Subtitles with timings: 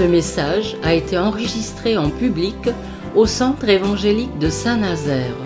[0.00, 2.56] Ce message a été enregistré en public
[3.14, 5.36] au Centre évangélique de Saint-Nazaire.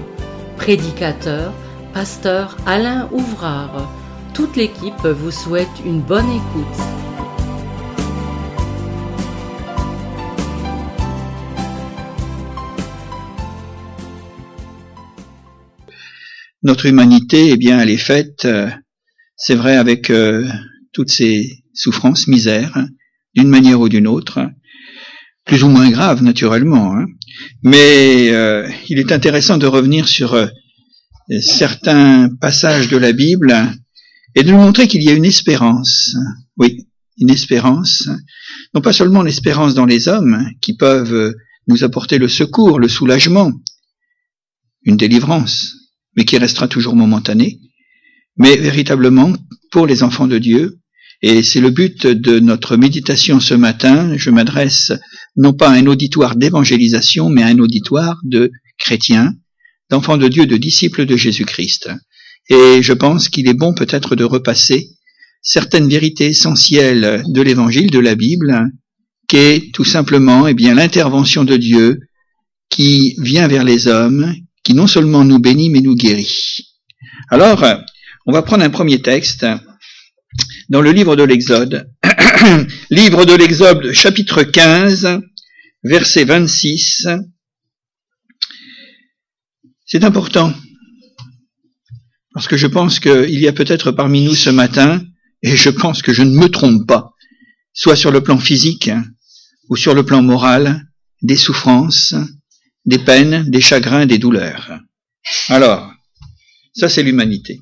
[0.57, 1.53] Prédicateur,
[1.93, 3.93] pasteur Alain Ouvrard.
[4.32, 6.80] Toute l'équipe vous souhaite une bonne écoute.
[16.63, 18.71] Notre humanité, eh bien, elle est faite, euh,
[19.36, 20.46] c'est vrai, avec euh,
[20.93, 22.86] toutes ces souffrances, misères,
[23.34, 24.50] d'une manière ou d'une autre,
[25.44, 26.96] plus ou moins graves, naturellement.
[26.96, 27.06] Hein.
[27.62, 30.48] Mais euh, il est intéressant de revenir sur
[31.40, 33.55] certains passages de la Bible
[34.34, 36.14] et de nous montrer qu'il y a une espérance.
[36.56, 36.86] Oui,
[37.19, 38.08] une espérance.
[38.74, 41.34] Non pas seulement l'espérance dans les hommes qui peuvent
[41.69, 43.52] nous apporter le secours, le soulagement,
[44.84, 45.74] une délivrance,
[46.16, 47.60] mais qui restera toujours momentanée,
[48.36, 49.32] mais véritablement
[49.70, 50.78] pour les enfants de Dieu.
[51.27, 54.14] Et c'est le but de notre méditation ce matin.
[54.14, 54.92] Je m'adresse
[55.39, 59.33] non pas à un auditoire d'évangélisation, mais à un auditoire de chrétiens,
[59.89, 61.89] d'enfants de Dieu, de disciples de Jésus-Christ.
[62.50, 64.91] Et je pense qu'il est bon peut-être de repasser
[65.41, 68.66] certaines vérités essentielles de l'évangile, de la Bible,
[69.27, 72.00] qui est tout simplement, eh bien, l'intervention de Dieu
[72.69, 76.66] qui vient vers les hommes, qui non seulement nous bénit, mais nous guérit.
[77.31, 77.64] Alors,
[78.27, 79.47] on va prendre un premier texte
[80.68, 81.90] dans le livre de l'Exode.
[82.90, 85.20] livre de l'Exode, chapitre 15,
[85.82, 87.08] verset 26.
[89.86, 90.52] C'est important,
[92.32, 95.02] parce que je pense qu'il y a peut-être parmi nous ce matin,
[95.42, 97.12] et je pense que je ne me trompe pas,
[97.72, 98.90] soit sur le plan physique
[99.68, 100.86] ou sur le plan moral,
[101.22, 102.14] des souffrances,
[102.86, 104.78] des peines, des chagrins, des douleurs.
[105.48, 105.92] Alors,
[106.74, 107.60] ça c'est l'humanité.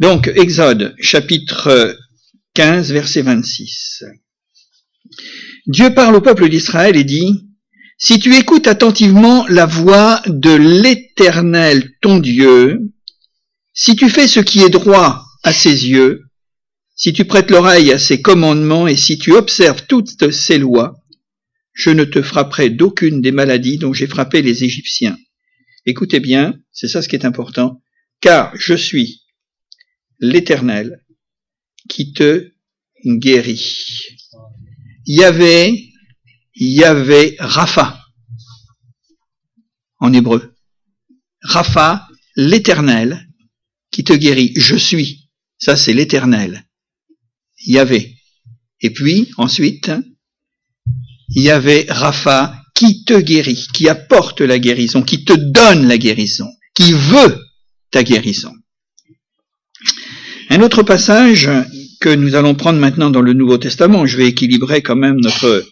[0.00, 1.94] Donc, Exode, chapitre
[2.54, 4.04] 15, verset 26.
[5.66, 7.50] Dieu parle au peuple d'Israël et dit,
[7.98, 12.80] Si tu écoutes attentivement la voix de l'Éternel, ton Dieu,
[13.74, 16.22] si tu fais ce qui est droit à ses yeux,
[16.96, 20.94] si tu prêtes l'oreille à ses commandements et si tu observes toutes ses lois,
[21.74, 25.18] je ne te frapperai d'aucune des maladies dont j'ai frappé les Égyptiens.
[25.84, 27.82] Écoutez bien, c'est ça ce qui est important,
[28.22, 29.20] car je suis
[30.20, 31.04] l'Éternel
[31.88, 32.52] qui te
[33.04, 34.04] guérit.
[35.06, 35.92] Yahvé,
[36.54, 38.00] Yahvé, Rapha,
[39.98, 40.54] en hébreu.
[41.42, 43.26] Rapha, l'Éternel
[43.90, 44.52] qui te guérit.
[44.56, 45.30] Je suis.
[45.58, 46.66] Ça, c'est l'Éternel.
[47.66, 48.16] Yahvé.
[48.80, 49.90] Et puis, ensuite,
[51.34, 55.98] il y avait Rapha qui te guérit, qui apporte la guérison, qui te donne la
[55.98, 57.38] guérison, qui veut
[57.90, 58.54] ta guérison.
[60.52, 61.48] Un autre passage
[62.00, 65.64] que nous allons prendre maintenant dans le Nouveau Testament, je vais équilibrer quand même notre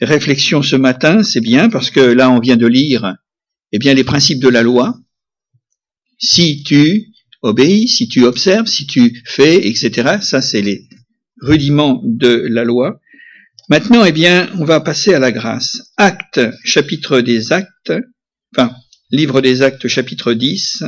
[0.00, 3.14] réflexion ce matin, c'est bien parce que là on vient de lire
[3.70, 4.98] eh bien les principes de la loi.
[6.18, 7.06] Si tu
[7.42, 10.18] obéis, si tu observes, si tu fais, etc.
[10.20, 10.88] Ça c'est les
[11.40, 12.98] rudiments de la loi.
[13.68, 15.78] Maintenant, eh bien, on va passer à la grâce.
[15.96, 17.92] Acte, chapitre des actes,
[18.52, 18.74] enfin,
[19.12, 20.82] livre des actes, chapitre 10,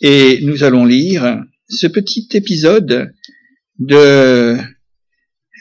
[0.00, 3.12] et nous allons lire ce petit épisode
[3.78, 4.56] de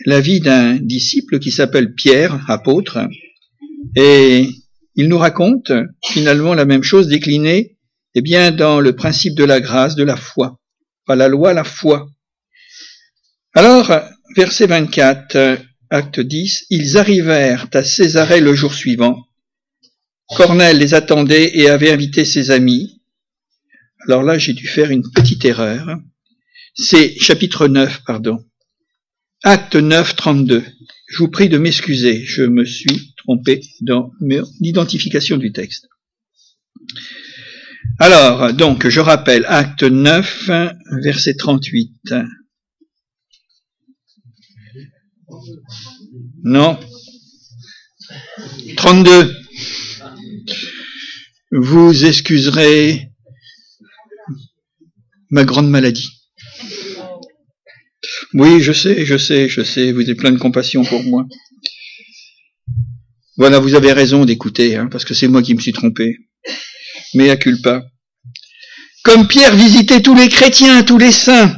[0.05, 2.99] la vie d'un disciple qui s'appelle Pierre, apôtre,
[3.95, 4.47] et
[4.95, 5.71] il nous raconte
[6.03, 7.77] finalement la même chose déclinée,
[8.13, 10.59] eh bien, dans le principe de la grâce, de la foi.
[11.05, 12.09] Pas la loi, la foi.
[13.53, 13.91] Alors,
[14.35, 19.17] verset 24, Acte 10, ils arrivèrent à Césarée le jour suivant.
[20.27, 23.00] Cornel les attendait et avait invité ses amis.
[24.07, 25.97] Alors là, j'ai dû faire une petite erreur.
[26.75, 28.43] C'est chapitre 9, pardon.
[29.43, 30.63] Acte 9, 32.
[31.07, 34.11] Je vous prie de m'excuser, je me suis trompé dans
[34.59, 35.87] l'identification du texte.
[37.99, 40.49] Alors, donc, je rappelle, acte 9,
[41.03, 42.13] verset 38.
[46.43, 46.79] Non.
[48.77, 49.35] 32.
[51.51, 53.10] Vous excuserez
[55.31, 56.09] ma grande maladie.
[58.33, 61.25] Oui, je sais, je sais, je sais, vous êtes plein de compassion pour moi.
[63.37, 66.17] Voilà, vous avez raison d'écouter, hein, parce que c'est moi qui me suis trompé.
[67.15, 67.83] Mais à culpa.
[69.03, 71.55] Comme Pierre visitait tous les chrétiens, tous les saints,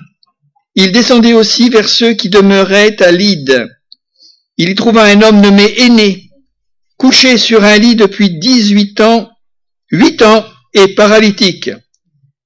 [0.76, 3.68] il descendait aussi vers ceux qui demeuraient à Lyde.
[4.58, 6.30] Il y trouva un homme nommé Aîné,
[6.98, 9.30] couché sur un lit depuis dix-huit ans,
[9.92, 11.70] huit ans, et paralytique.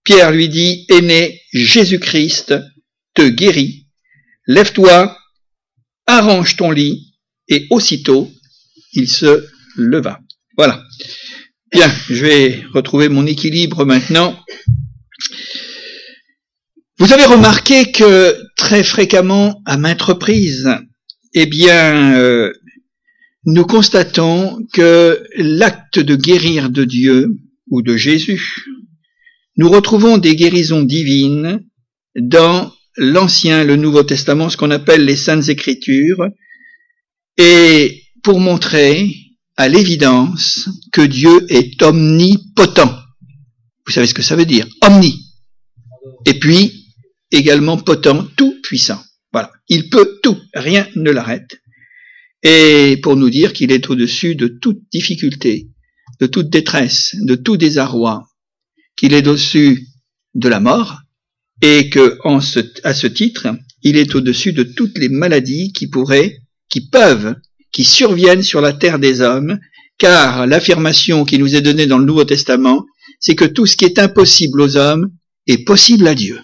[0.08, 2.56] Pierre lui dit, Aîné, Jésus-Christ
[3.14, 3.88] te guérit.
[4.46, 5.18] Lève-toi,
[6.06, 7.14] arrange ton lit.
[7.50, 8.32] Et aussitôt,
[8.94, 9.46] il se
[9.76, 10.22] leva.
[10.56, 10.82] Voilà.
[11.74, 14.42] Bien, je vais retrouver mon équilibre maintenant.
[17.00, 20.70] Vous avez remarqué que très fréquemment, à maintes reprises,
[21.34, 22.54] eh bien, euh,
[23.44, 27.28] nous constatons que l'acte de guérir de Dieu
[27.70, 28.64] ou de Jésus,
[29.58, 31.64] nous retrouvons des guérisons divines
[32.16, 36.28] dans l'Ancien, le Nouveau Testament, ce qu'on appelle les Saintes Écritures,
[37.38, 39.16] et pour montrer
[39.56, 42.96] à l'évidence que Dieu est omnipotent.
[43.86, 44.68] Vous savez ce que ça veut dire?
[44.82, 45.24] Omni.
[46.26, 46.94] Et puis,
[47.32, 49.02] également potent, tout puissant.
[49.32, 49.52] Voilà.
[49.70, 51.60] Il peut tout, rien ne l'arrête.
[52.44, 55.70] Et pour nous dire qu'il est au-dessus de toute difficulté,
[56.20, 58.27] de toute détresse, de tout désarroi,
[58.98, 59.88] qu'il est au-dessus
[60.34, 61.00] de la mort,
[61.62, 63.48] et que, ce, à ce titre,
[63.82, 66.40] il est au-dessus de toutes les maladies qui pourraient,
[66.70, 67.36] qui peuvent,
[67.72, 69.60] qui surviennent sur la terre des hommes,
[69.98, 72.86] car l'affirmation qui nous est donnée dans le Nouveau Testament,
[73.20, 75.10] c'est que tout ce qui est impossible aux hommes
[75.48, 76.40] est possible à Dieu.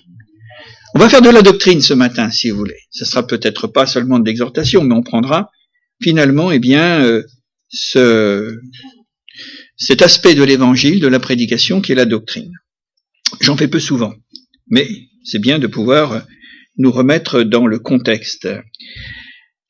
[0.95, 2.79] On va faire de la doctrine ce matin, si vous voulez.
[2.91, 5.49] Ce sera peut-être pas seulement de l'exhortation, mais on prendra
[6.01, 7.23] finalement, eh bien, euh,
[7.69, 8.57] ce,
[9.85, 12.53] cet aspect de l'évangile, de la prédication qui est la doctrine.
[13.41, 14.13] J'en fais peu souvent,
[14.67, 14.87] mais
[15.25, 16.25] c'est bien de pouvoir
[16.77, 18.47] nous remettre dans le contexte.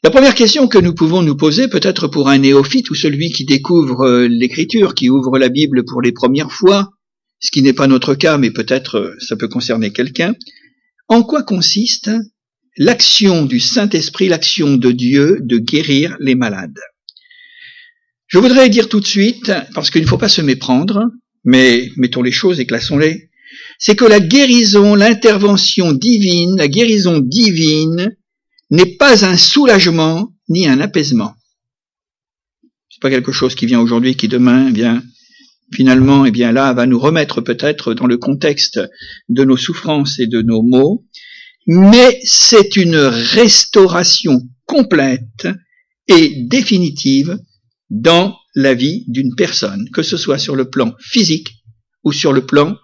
[0.03, 3.45] La première question que nous pouvons nous poser, peut-être pour un néophyte ou celui qui
[3.45, 6.91] découvre l'écriture, qui ouvre la Bible pour les premières fois,
[7.39, 10.35] ce qui n'est pas notre cas, mais peut-être ça peut concerner quelqu'un,
[11.07, 12.11] en quoi consiste
[12.77, 16.79] l'action du Saint-Esprit, l'action de Dieu de guérir les malades?
[18.27, 21.11] Je voudrais dire tout de suite, parce qu'il ne faut pas se méprendre,
[21.43, 23.29] mais mettons les choses et classons-les,
[23.77, 28.15] c'est que la guérison, l'intervention divine, la guérison divine
[28.71, 31.33] n'est pas un soulagement ni un apaisement.
[32.89, 35.03] C'est pas quelque chose qui vient aujourd'hui, qui demain vient
[35.73, 38.79] finalement, eh bien là, va nous remettre peut-être dans le contexte
[39.29, 41.05] de nos souffrances et de nos maux,
[41.67, 45.47] mais c'est une restauration complète
[46.07, 47.37] et définitive
[47.93, 51.49] dans la vie d'une personne, que ce soit sur le plan physique
[52.03, 52.75] ou sur le plan,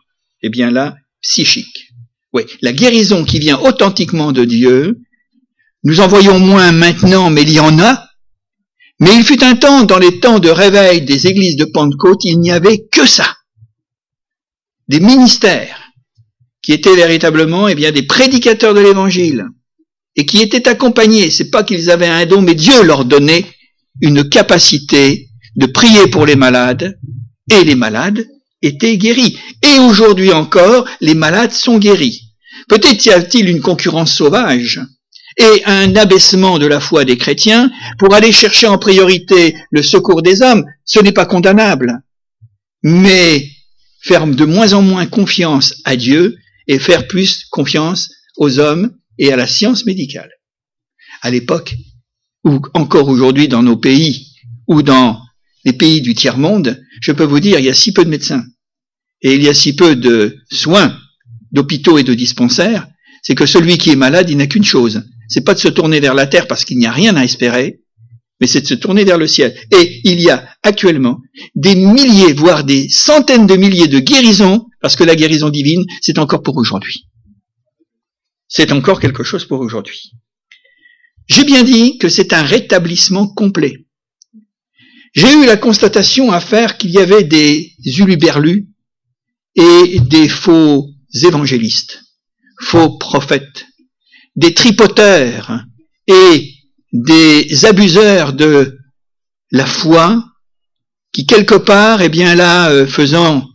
[0.43, 1.89] eh bien là, psychique.
[2.31, 5.01] Oui, la guérison qui vient authentiquement de Dieu,
[5.83, 8.07] nous en voyons moins maintenant, mais il y en a,
[8.99, 12.39] mais il fut un temps, dans les temps de réveil des églises de Pentecôte, il
[12.39, 13.35] n'y avait que ça.
[14.87, 15.91] Des ministères
[16.61, 19.47] qui étaient véritablement eh bien, des prédicateurs de l'évangile
[20.15, 21.31] et qui étaient accompagnés.
[21.31, 23.45] C'est pas qu'ils avaient un don, mais Dieu leur donnait
[24.01, 26.99] une capacité de prier pour les malades
[27.51, 28.25] et les malades
[28.61, 29.37] étaient guéris.
[29.63, 32.33] Et aujourd'hui encore, les malades sont guéris.
[32.67, 34.81] Peut-être y a-t-il une concurrence sauvage
[35.37, 40.21] et un abaissement de la foi des chrétiens pour aller chercher en priorité le secours
[40.21, 42.01] des hommes, ce n'est pas condamnable.
[42.83, 43.47] Mais
[44.01, 46.37] faire de moins en moins confiance à Dieu
[46.67, 50.29] et faire plus confiance aux hommes et à la science médicale.
[51.21, 51.75] À l'époque,
[52.43, 54.33] ou encore aujourd'hui dans nos pays,
[54.67, 55.19] ou dans
[55.65, 58.43] les pays du tiers-monde, je peux vous dire, il y a si peu de médecins,
[59.21, 60.97] et il y a si peu de soins,
[61.51, 62.87] d'hôpitaux et de dispensaires,
[63.23, 65.99] c'est que celui qui est malade, il n'a qu'une chose, c'est pas de se tourner
[65.99, 67.81] vers la terre parce qu'il n'y a rien à espérer,
[68.39, 69.55] mais c'est de se tourner vers le ciel.
[69.71, 71.19] Et il y a actuellement
[71.55, 76.19] des milliers, voire des centaines de milliers de guérisons, parce que la guérison divine, c'est
[76.19, 77.07] encore pour aujourd'hui.
[78.47, 80.13] C'est encore quelque chose pour aujourd'hui.
[81.29, 83.85] J'ai bien dit que c'est un rétablissement complet.
[85.13, 88.67] J'ai eu la constatation à faire qu'il y avait des uluberlus
[89.55, 90.89] et des faux
[91.23, 92.03] évangélistes,
[92.59, 93.65] faux prophètes,
[94.35, 95.63] des tripoteurs
[96.07, 96.53] et
[96.93, 98.77] des abuseurs de
[99.51, 100.23] la foi
[101.11, 103.47] qui quelque part, eh bien là, euh, faisant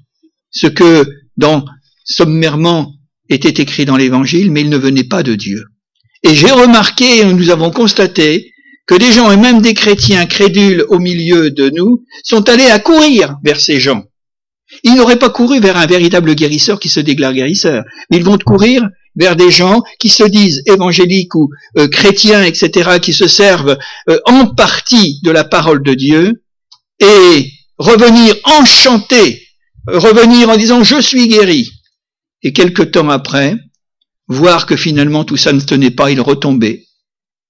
[0.50, 1.64] ce que dans
[2.04, 2.94] sommairement
[3.28, 5.64] était écrit dans l'évangile, mais il ne venait pas de Dieu.
[6.24, 8.50] Et j'ai remarqué, nous avons constaté,
[8.86, 12.78] que des gens, et même des chrétiens crédules au milieu de nous, sont allés à
[12.78, 14.04] courir vers ces gens.
[14.82, 18.38] Ils n'auraient pas couru vers un véritable guérisseur qui se déclare guérisseur, mais ils vont
[18.38, 23.78] courir vers des gens qui se disent évangéliques ou euh, chrétiens, etc., qui se servent
[24.08, 26.42] euh, en partie de la parole de Dieu,
[27.00, 29.42] et revenir enchantés,
[29.86, 31.70] revenir en disant je suis guéri,
[32.42, 33.56] et quelque temps après,
[34.26, 36.84] voir que finalement tout ça ne tenait pas, ils retombaient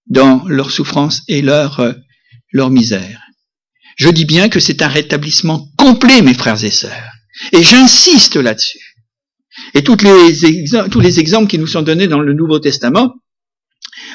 [0.07, 1.93] dans leur souffrance et leur, euh,
[2.53, 3.21] leur misère.
[3.97, 7.13] Je dis bien que c'est un rétablissement complet, mes frères et sœurs.
[7.53, 8.81] Et j'insiste là-dessus.
[9.75, 13.15] Et toutes les tous les exemples qui nous sont donnés dans le Nouveau Testament,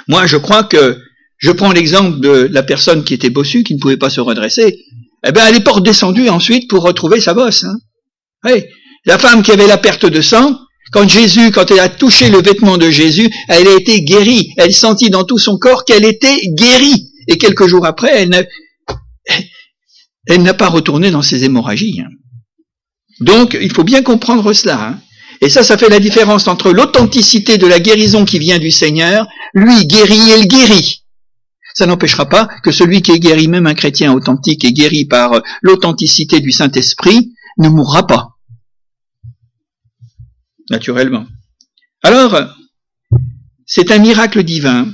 [0.07, 0.99] moi je crois que
[1.39, 4.77] Je prends l'exemple de la personne qui était bossue, qui ne pouvait pas se redresser.
[5.25, 7.63] Eh bien, elle est pas redescendue ensuite pour retrouver sa bosse.
[7.63, 8.59] Hein.
[9.05, 10.59] La femme qui avait la perte de sang,
[10.91, 14.53] quand Jésus, quand elle a touché le vêtement de Jésus, elle a été guérie.
[14.57, 17.11] Elle sentit dans tout son corps qu'elle était guérie.
[17.27, 18.27] Et quelques jours après,
[20.27, 22.01] elle n'a, pas retourné dans ses hémorragies.
[22.01, 22.09] Hein.
[23.19, 24.81] Donc, il faut bien comprendre cela.
[24.81, 24.99] Hein.
[25.41, 29.27] Et ça, ça fait la différence entre l'authenticité de la guérison qui vient du Seigneur,
[29.53, 31.03] lui guérit, elle guérit.
[31.75, 35.41] Ça n'empêchera pas que celui qui est guéri, même un chrétien authentique, est guéri par
[35.61, 38.38] l'authenticité du Saint-Esprit, ne mourra pas.
[40.69, 41.25] Naturellement.
[42.03, 42.37] Alors,
[43.65, 44.87] c'est un miracle divin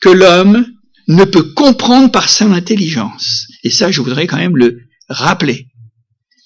[0.00, 0.66] que l'homme
[1.08, 3.46] ne peut comprendre par son intelligence.
[3.62, 5.68] Et ça, je voudrais quand même le rappeler.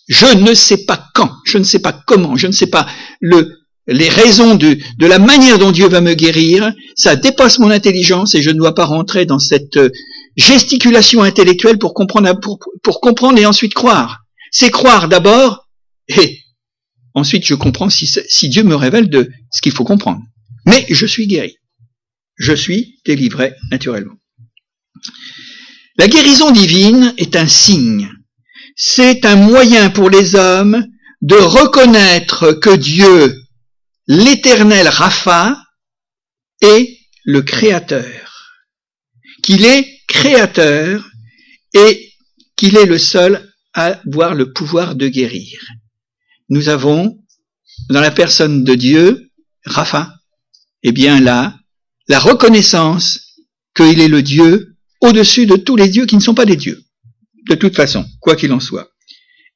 [0.09, 2.87] Je ne sais pas quand, je ne sais pas comment, je ne sais pas
[3.21, 6.73] le, les raisons de, de la manière dont Dieu va me guérir.
[6.97, 9.91] Ça dépasse mon intelligence et je ne dois pas rentrer dans cette euh,
[10.37, 14.21] gesticulation intellectuelle pour comprendre, pour, pour comprendre et ensuite croire.
[14.51, 15.69] C'est croire d'abord
[16.09, 16.39] et
[17.15, 20.23] ensuite je comprends si, Dieu me révèle de ce qu'il faut comprendre.
[20.67, 21.57] Mais je suis guéri.
[22.37, 24.15] Je suis délivré naturellement.
[25.99, 28.09] La guérison divine est un signe
[28.81, 30.87] c'est un moyen pour les hommes
[31.21, 33.37] de reconnaître que Dieu,
[34.07, 35.61] l'éternel Rapha,
[36.63, 38.53] est le créateur,
[39.43, 41.11] qu'il est créateur
[41.75, 42.13] et
[42.57, 45.61] qu'il est le seul à avoir le pouvoir de guérir.
[46.49, 47.19] Nous avons,
[47.91, 49.31] dans la personne de Dieu,
[49.65, 50.15] Rapha,
[50.83, 51.59] eh bien là,
[52.09, 53.21] la reconnaissance
[53.75, 56.83] qu'il est le Dieu au-dessus de tous les dieux qui ne sont pas des dieux
[57.49, 58.91] de toute façon, quoi qu'il en soit.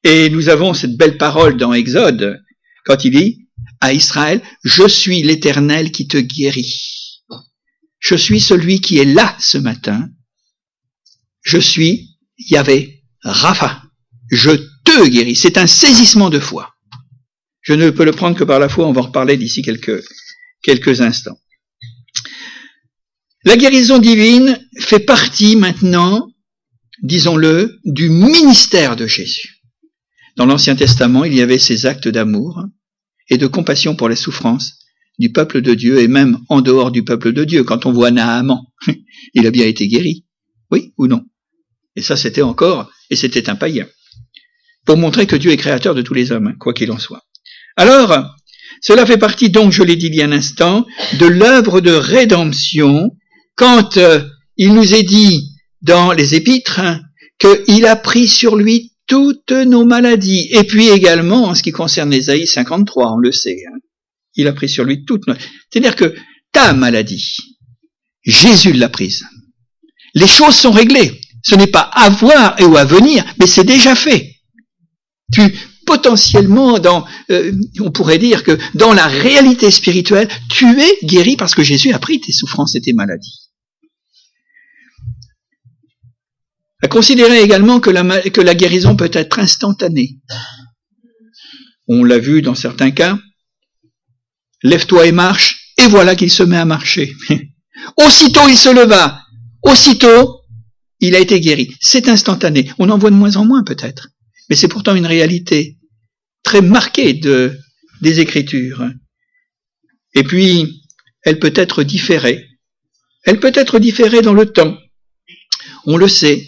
[0.03, 2.41] Et nous avons cette belle parole dans Exode,
[2.85, 3.47] quand il dit
[3.79, 7.21] à Israël, je suis l'Éternel qui te guérit.
[7.99, 10.09] Je suis celui qui est là ce matin.
[11.41, 13.83] Je suis Yahvé, Rapha.
[14.29, 14.51] Je
[14.83, 15.35] te guéris.
[15.35, 16.72] C'est un saisissement de foi.
[17.63, 18.87] Je ne peux le prendre que par la foi.
[18.87, 21.39] On va en reparler d'ici quelques, instants.
[23.45, 26.29] La guérison divine fait partie maintenant
[27.03, 29.61] disons-le, du ministère de Jésus.
[30.35, 32.63] Dans l'Ancien Testament, il y avait ces actes d'amour
[33.29, 34.79] et de compassion pour les souffrances
[35.19, 37.63] du peuple de Dieu et même en dehors du peuple de Dieu.
[37.63, 38.61] Quand on voit Naaman,
[39.33, 40.25] il a bien été guéri.
[40.71, 41.23] Oui ou non?
[41.95, 43.87] Et ça, c'était encore, et c'était un païen.
[44.85, 47.23] Pour montrer que Dieu est créateur de tous les hommes, quoi qu'il en soit.
[47.75, 48.25] Alors,
[48.81, 50.85] cela fait partie donc, je l'ai dit il y a un instant,
[51.19, 53.11] de l'œuvre de rédemption
[53.55, 54.21] quand euh,
[54.57, 55.51] il nous est dit
[55.81, 57.01] dans les épîtres hein,
[57.39, 60.47] qu'il a pris sur lui toutes nos maladies.
[60.51, 63.77] Et puis également, en ce qui concerne Ésaïe 53, on le sait, hein,
[64.35, 65.35] il a pris sur lui toutes nos...
[65.69, 66.15] C'est-à-dire que
[66.51, 67.37] ta maladie,
[68.25, 69.25] Jésus l'a prise.
[70.13, 71.19] Les choses sont réglées.
[71.43, 74.35] Ce n'est pas à voir et ou à venir, mais c'est déjà fait.
[75.33, 75.41] Tu
[75.85, 76.79] potentiellement
[77.29, 81.93] euh, on pourrait dire que dans la réalité spirituelle, tu es guéri parce que Jésus
[81.93, 83.43] a pris tes souffrances et tes maladies.
[86.83, 87.89] à considérer également que
[88.41, 90.17] la guérison peut être instantanée.
[91.87, 93.17] On l'a vu dans certains cas.
[94.63, 97.13] Lève-toi et marche, et voilà qu'il se met à marcher.
[97.97, 99.21] aussitôt il se leva,
[99.61, 100.41] aussitôt
[100.99, 101.73] il a été guéri.
[101.79, 102.69] C'est instantané.
[102.79, 104.09] On en voit de moins en moins peut-être,
[104.53, 105.79] mais c'est pourtant une réalité
[106.43, 107.57] très marquée de,
[108.03, 108.87] des Écritures.
[110.13, 110.83] Et puis,
[111.23, 112.45] elle peut être différée.
[113.23, 114.77] Elle peut être différée dans le temps.
[115.87, 116.45] On le sait.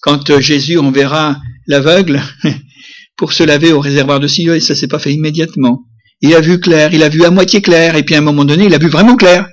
[0.00, 2.22] Quand Jésus enverra l'aveugle
[3.18, 5.84] pour se laver au réservoir de Siloé, ça s'est pas fait immédiatement.
[6.22, 8.46] Il a vu clair, il a vu à moitié clair, et puis à un moment
[8.46, 9.46] donné, il a vu vraiment clair.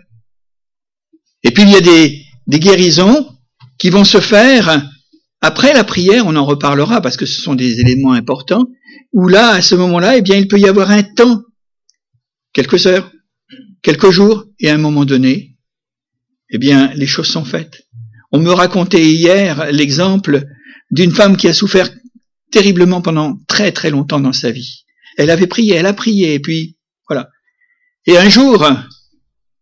[1.43, 3.27] Et puis il y a des guérisons
[3.77, 4.81] qui vont se faire
[5.43, 8.65] après la prière, on en reparlera parce que ce sont des éléments importants,
[9.11, 11.41] où là, à ce moment-là, eh bien, il peut y avoir un temps,
[12.53, 13.11] quelques heures,
[13.81, 15.57] quelques jours, et à un moment donné,
[16.49, 17.81] eh bien, les choses sont faites.
[18.31, 20.45] On me racontait hier l'exemple
[20.91, 21.89] d'une femme qui a souffert
[22.49, 24.85] terriblement pendant très très longtemps dans sa vie.
[25.17, 26.77] Elle avait prié, elle a prié, et puis
[27.09, 27.27] voilà.
[28.05, 28.65] Et un jour,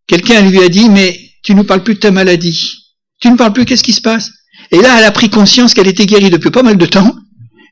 [0.05, 2.93] quelqu'un lui a dit, mais tu ne parles plus de ta maladie.
[3.19, 4.29] Tu ne parles plus, qu'est-ce qui se passe?
[4.71, 7.15] Et là, elle a pris conscience qu'elle était guérie depuis pas mal de temps,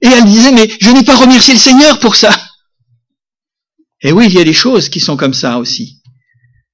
[0.01, 2.31] et elle disait, mais je n'ai pas remercié le Seigneur pour ça.
[4.01, 6.01] Et oui, il y a des choses qui sont comme ça aussi.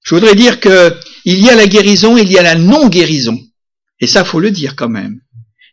[0.03, 3.39] Je voudrais dire que il y a la guérison, il y a la non-guérison.
[3.99, 5.19] Et ça, faut le dire quand même.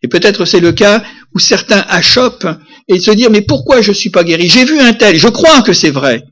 [0.02, 1.04] Et peut-être c'est le cas
[1.34, 2.48] où certains achoppent
[2.88, 4.48] et se disent mais pourquoi je suis pas guéri?
[4.48, 6.24] J'ai vu un tel, je crois que c'est vrai.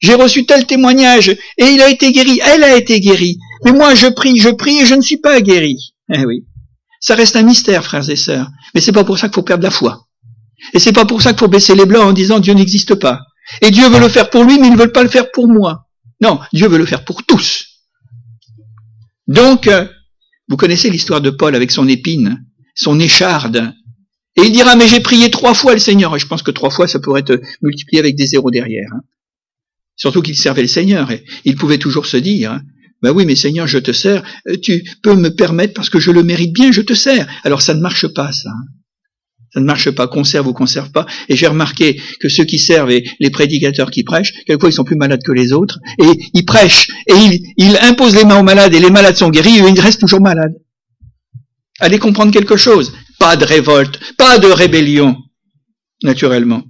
[0.00, 3.36] J'ai reçu tel témoignage et il a été guéri, elle a été guérie.
[3.64, 5.94] Mais moi, je prie, je prie et je ne suis pas guéri.
[6.14, 6.44] Eh oui.
[7.00, 8.48] Ça reste un mystère, frères et sœurs.
[8.74, 10.08] Mais c'est pas pour ça qu'il faut perdre la foi.
[10.74, 13.20] Et c'est pas pour ça qu'il faut baisser les blancs en disant Dieu n'existe pas.
[13.62, 15.48] Et Dieu veut le faire pour lui, mais il ne veut pas le faire pour
[15.48, 15.86] moi.
[16.20, 17.64] Non, Dieu veut le faire pour tous.
[19.26, 19.86] Donc, euh,
[20.48, 23.72] vous connaissez l'histoire de Paul avec son épine, son écharde.
[24.36, 26.14] Et il dira, mais j'ai prié trois fois le Seigneur.
[26.16, 28.90] Et je pense que trois fois, ça pourrait être multiplié avec des zéros derrière.
[28.94, 29.00] Hein.
[29.96, 31.10] Surtout qu'il servait le Seigneur.
[31.10, 32.60] Et il pouvait toujours se dire,
[33.02, 36.10] ben oui, mais Seigneur, je te sers, euh, tu peux me permettre parce que je
[36.10, 37.28] le mérite bien, je te sers.
[37.44, 38.50] Alors ça ne marche pas, ça.
[38.50, 38.78] Hein.
[39.52, 41.06] Ça ne marche pas, conserve ou conserve pas.
[41.28, 44.84] Et j'ai remarqué que ceux qui servent et les prédicateurs qui prêchent, quelquefois ils sont
[44.84, 47.14] plus malades que les autres, et ils prêchent, et
[47.56, 50.20] ils, imposent les mains aux malades, et les malades sont guéris, et ils restent toujours
[50.20, 50.54] malades.
[51.80, 52.92] Allez comprendre quelque chose.
[53.18, 55.16] Pas de révolte, pas de rébellion,
[56.02, 56.62] naturellement.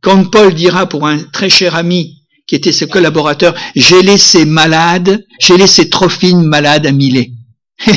[0.00, 5.24] Quand Paul dira pour un très cher ami, qui était ses collaborateurs, j'ai laissé malade,
[5.40, 7.32] j'ai laissé Trophime malade à Milet.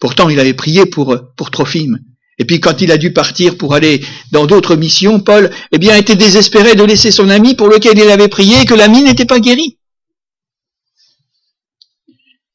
[0.00, 1.98] Pourtant, il avait prié pour, pour Trophime.
[2.38, 4.00] Et puis quand il a dû partir pour aller
[4.30, 8.08] dans d'autres missions, Paul, eh bien, était désespéré de laisser son ami pour lequel il
[8.08, 9.78] avait prié que l'ami n'était pas guéri.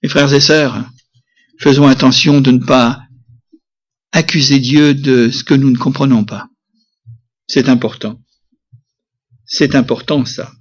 [0.01, 0.85] Mes frères et sœurs,
[1.59, 3.01] faisons attention de ne pas
[4.13, 6.47] accuser Dieu de ce que nous ne comprenons pas.
[7.47, 8.19] C'est important.
[9.45, 10.51] C'est important ça.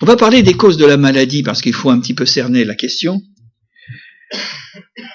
[0.00, 2.64] On va parler des causes de la maladie parce qu'il faut un petit peu cerner
[2.64, 3.20] la question.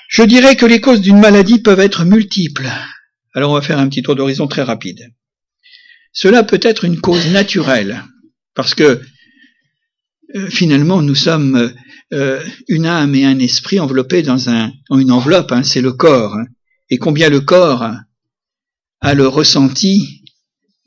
[0.10, 2.70] Je dirais que les causes d'une maladie peuvent être multiples.
[3.34, 5.12] Alors on va faire un petit tour d'horizon très rapide.
[6.12, 8.04] Cela peut être une cause naturelle,
[8.54, 9.02] parce que
[10.36, 11.74] euh, finalement nous sommes
[12.14, 16.36] euh, une âme et un esprit enveloppés dans, un, une enveloppe, hein, c'est le corps.
[16.36, 16.46] Hein.
[16.90, 17.90] et combien le corps
[19.02, 20.24] a le ressenti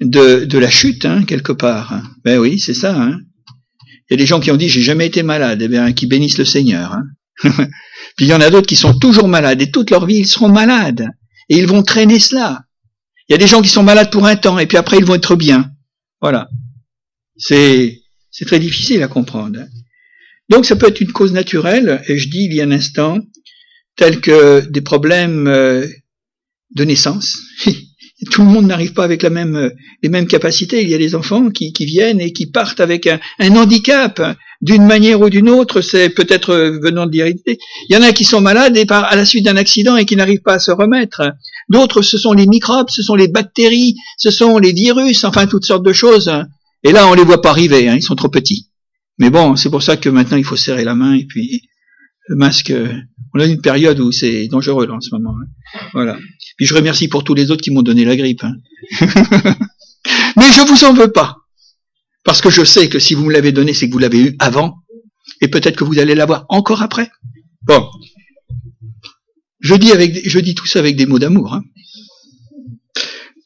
[0.01, 2.03] de, la chute, hein, quelque part.
[2.25, 3.11] Ben oui, c'est ça.
[4.09, 6.07] Il y a des gens qui ont dit j'ai jamais été malade, eh bien qui
[6.07, 6.97] bénissent le Seigneur.
[7.43, 10.27] Puis il y en a d'autres qui sont toujours malades et toute leur vie ils
[10.27, 11.09] seront malades
[11.49, 12.63] et ils vont traîner cela.
[13.29, 15.05] Il y a des gens qui sont malades pour un temps et puis après ils
[15.05, 15.71] vont être bien.
[16.21, 16.49] Voilà.
[17.37, 19.61] C'est c'est très difficile à comprendre.
[20.49, 23.21] Donc ça peut être une cause naturelle et je dis il y a un instant
[23.97, 25.87] tels que des problèmes euh,
[26.75, 27.39] de naissance.
[28.31, 29.71] Tout le monde n'arrive pas avec la même, euh,
[30.03, 30.83] les mêmes capacités.
[30.83, 34.23] Il y a des enfants qui, qui viennent et qui partent avec un, handicap
[34.63, 37.13] d'une manière ou d'une autre, c'est peut-être euh, venant de.
[37.15, 37.59] Il
[37.91, 40.17] y en a qui sont malades et par, à la suite d'un accident et qui
[40.17, 41.35] n'arrivent pas à se remettre.
[41.69, 45.67] D'autres, ce sont les microbes, ce sont les bactéries, ce sont les virus, enfin toutes
[45.67, 46.33] sortes de choses.
[46.85, 48.71] Et là, on les voit pas arriver, hein, ils sont trop petits.
[49.19, 51.63] Mais bon, c'est pour ça que maintenant il faut serrer la main et puis
[52.29, 52.71] le masque.
[52.71, 52.93] Euh,
[53.35, 55.35] on a une période où c'est dangereux là, en ce moment.
[55.39, 55.81] Hein.
[55.93, 56.17] Voilà.
[56.57, 58.45] Puis je remercie pour tous les autres qui m'ont donné la grippe.
[58.45, 58.55] Hein.
[60.37, 61.37] Mais je vous en veux pas.
[62.25, 64.37] Parce que je sais que si vous me l'avez donné, c'est que vous l'avez eu
[64.39, 64.79] avant,
[65.41, 67.11] et peut-être que vous allez l'avoir encore après.
[67.63, 67.87] Bon.
[69.61, 71.55] Je dis, avec, je dis tout ça avec des mots d'amour.
[71.55, 71.63] Hein.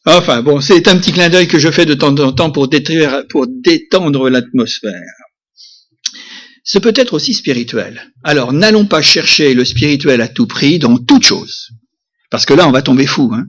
[0.07, 2.69] Enfin, bon, c'est un petit clin d'œil que je fais de temps en temps pour,
[2.69, 4.93] détruire, pour détendre l'atmosphère.
[6.65, 8.13] Ce peut être aussi spirituel.
[8.23, 11.71] Alors, n'allons pas chercher le spirituel à tout prix dans toute chose.
[12.31, 13.31] Parce que là, on va tomber fou.
[13.35, 13.47] Hein.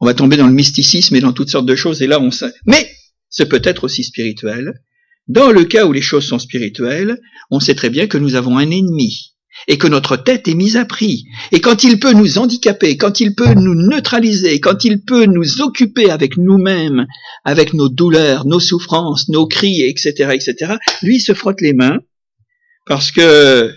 [0.00, 2.30] On va tomber dans le mysticisme et dans toutes sortes de choses, et là, on
[2.30, 2.52] sait.
[2.64, 2.90] Mais
[3.28, 4.80] ce peut être aussi spirituel.
[5.28, 8.56] Dans le cas où les choses sont spirituelles, on sait très bien que nous avons
[8.56, 9.34] un ennemi
[9.68, 11.24] et que notre tête est mise à prix.
[11.52, 15.60] Et quand il peut nous handicaper, quand il peut nous neutraliser, quand il peut nous
[15.60, 17.06] occuper avec nous-mêmes,
[17.44, 21.98] avec nos douleurs, nos souffrances, nos cris, etc., etc., lui se frotte les mains
[22.86, 23.72] parce que,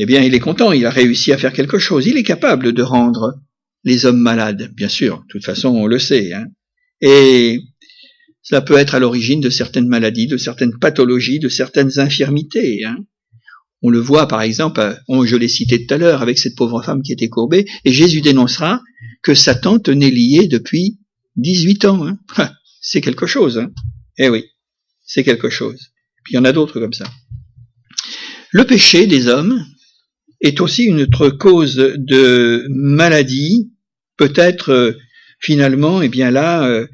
[0.00, 2.72] eh bien, il est content, il a réussi à faire quelque chose, il est capable
[2.72, 3.34] de rendre
[3.82, 6.46] les hommes malades, bien sûr, de toute façon, on le sait, hein.
[7.00, 7.60] Et
[8.42, 12.84] cela peut être à l'origine de certaines maladies, de certaines pathologies, de certaines infirmités.
[12.84, 12.96] Hein.
[13.82, 16.82] On le voit par exemple, euh, je l'ai cité tout à l'heure, avec cette pauvre
[16.82, 18.80] femme qui était courbée, et Jésus dénoncera
[19.22, 20.98] que Satan tenait lié depuis
[21.36, 22.06] 18 ans.
[22.06, 22.18] Hein.
[22.80, 23.58] C'est quelque chose.
[23.58, 23.70] Hein.
[24.16, 24.44] Eh oui,
[25.04, 25.92] c'est quelque chose.
[26.24, 27.04] Puis il y en a d'autres comme ça.
[28.52, 29.64] Le péché des hommes
[30.40, 33.72] est aussi une autre cause de maladie,
[34.16, 34.92] peut-être euh,
[35.40, 36.86] finalement, eh bien là, euh,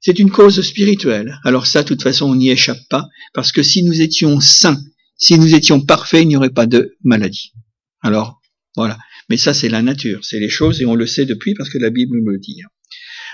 [0.00, 1.38] c'est une cause spirituelle.
[1.44, 4.80] Alors ça, de toute façon, on n'y échappe pas, parce que si nous étions saints,
[5.18, 7.52] si nous étions parfaits, il n'y aurait pas de maladie.
[8.02, 8.40] Alors,
[8.76, 8.98] voilà.
[9.28, 11.78] Mais ça, c'est la nature, c'est les choses, et on le sait depuis parce que
[11.78, 12.60] la Bible nous le dit.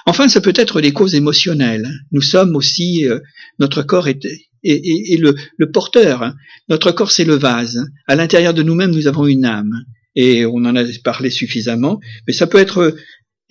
[0.06, 1.88] Enfin, ça peut être des causes émotionnelles.
[2.10, 3.20] Nous sommes aussi, euh,
[3.58, 4.26] notre corps est,
[4.64, 6.22] est, le, le, porteur.
[6.22, 6.34] Hein.
[6.68, 7.84] Notre corps, c'est le vase.
[8.06, 9.84] À l'intérieur de nous-mêmes, nous avons une âme.
[10.14, 12.00] Et on en a parlé suffisamment.
[12.26, 12.94] Mais ça peut être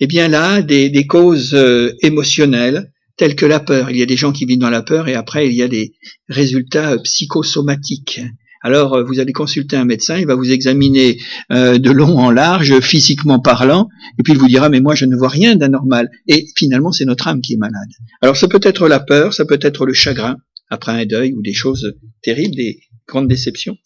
[0.00, 3.90] eh bien là, des, des causes euh, émotionnelles telles que la peur.
[3.90, 5.68] Il y a des gens qui vivent dans la peur et après il y a
[5.68, 5.92] des
[6.28, 8.20] résultats euh, psychosomatiques
[8.62, 11.18] Alors euh, vous allez consulter un médecin, il va vous examiner
[11.52, 15.04] euh, de long en large, physiquement parlant, et puis il vous dira mais moi je
[15.04, 16.08] ne vois rien d'anormal.
[16.26, 17.90] Et finalement c'est notre âme qui est malade.
[18.22, 20.36] Alors ça peut être la peur, ça peut être le chagrin
[20.72, 23.76] après un deuil ou des choses terribles, des grandes déceptions.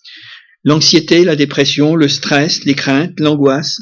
[0.63, 3.81] L'anxiété, la dépression, le stress, les craintes, l'angoisse,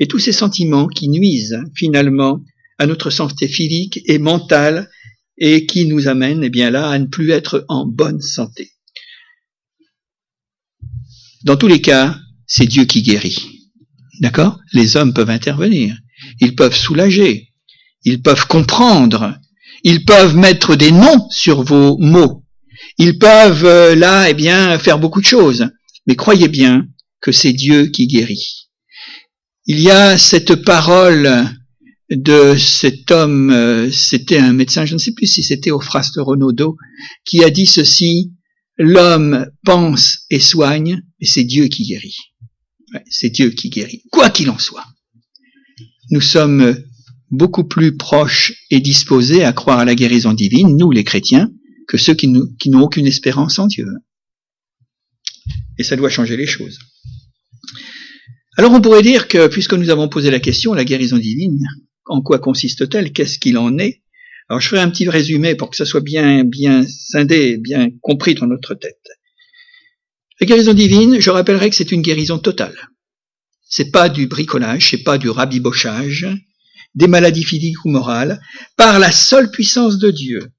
[0.00, 2.40] et tous ces sentiments qui nuisent finalement
[2.78, 4.90] à notre santé physique et mentale
[5.38, 8.72] et qui nous amènent eh bien là à ne plus être en bonne santé.
[11.44, 13.38] Dans tous les cas, c'est Dieu qui guérit.
[14.20, 14.58] D'accord?
[14.72, 15.96] Les hommes peuvent intervenir,
[16.40, 17.52] ils peuvent soulager,
[18.04, 19.38] ils peuvent comprendre,
[19.82, 22.44] ils peuvent mettre des noms sur vos mots,
[22.98, 25.68] ils peuvent euh, là, eh bien, faire beaucoup de choses.
[26.06, 26.86] Mais croyez bien
[27.20, 28.68] que c'est Dieu qui guérit.
[29.66, 31.48] Il y a cette parole
[32.10, 36.76] de cet homme, euh, c'était un médecin, je ne sais plus si c'était Ophraste Renaudot,
[37.24, 38.32] qui a dit ceci,
[38.78, 42.16] l'homme pense et soigne, et c'est Dieu qui guérit.
[43.08, 44.86] c'est Dieu qui guérit, quoi qu'il en soit.
[46.10, 46.76] Nous sommes
[47.30, 51.50] beaucoup plus proches et disposés à croire à la guérison divine, nous les chrétiens,
[51.86, 53.86] que ceux qui, n'ont aucune espérance en Dieu.
[55.78, 56.78] Et ça doit changer les choses.
[58.56, 61.64] Alors on pourrait dire que, puisque nous avons posé la question, la guérison divine,
[62.06, 63.12] en quoi consiste-t-elle?
[63.12, 64.02] Qu'est-ce qu'il en est?
[64.48, 68.34] Alors je ferai un petit résumé pour que ça soit bien, bien scindé, bien compris
[68.34, 69.00] dans notre tête.
[70.40, 72.90] La guérison divine, je rappellerai que c'est une guérison totale.
[73.62, 76.26] C'est pas du bricolage, c'est pas du rabibochage,
[76.94, 78.40] des maladies physiques ou morales,
[78.76, 80.52] par la seule puissance de Dieu.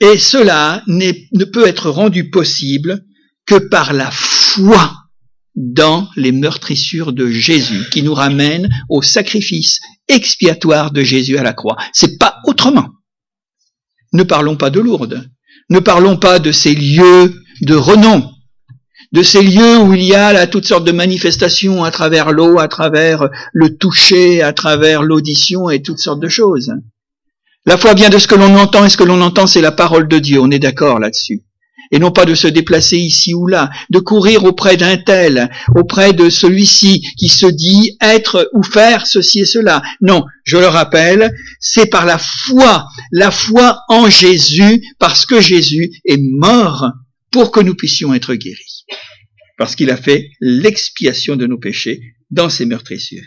[0.00, 3.04] Et cela ne peut être rendu possible
[3.46, 4.96] que par la foi
[5.54, 11.52] dans les meurtrissures de Jésus, qui nous ramène au sacrifice expiatoire de Jésus à la
[11.52, 11.76] croix.
[11.92, 12.88] C'est pas autrement.
[14.12, 15.28] Ne parlons pas de Lourdes.
[15.68, 18.30] Ne parlons pas de ces lieux de renom,
[19.12, 22.58] de ces lieux où il y a là toutes sortes de manifestations à travers l'eau,
[22.58, 26.72] à travers le toucher, à travers l'audition et toutes sortes de choses.
[27.66, 29.72] La foi vient de ce que l'on entend et ce que l'on entend c'est la
[29.72, 30.40] parole de Dieu.
[30.40, 31.42] On est d'accord là-dessus
[31.90, 36.12] et non pas de se déplacer ici ou là, de courir auprès d'un tel, auprès
[36.12, 39.82] de celui-ci qui se dit être ou faire ceci et cela.
[40.00, 45.90] Non, je le rappelle, c'est par la foi, la foi en Jésus, parce que Jésus
[46.04, 46.86] est mort
[47.30, 48.69] pour que nous puissions être guéris,
[49.60, 53.26] parce qu'il a fait l'expiation de nos péchés dans ses meurtrissures.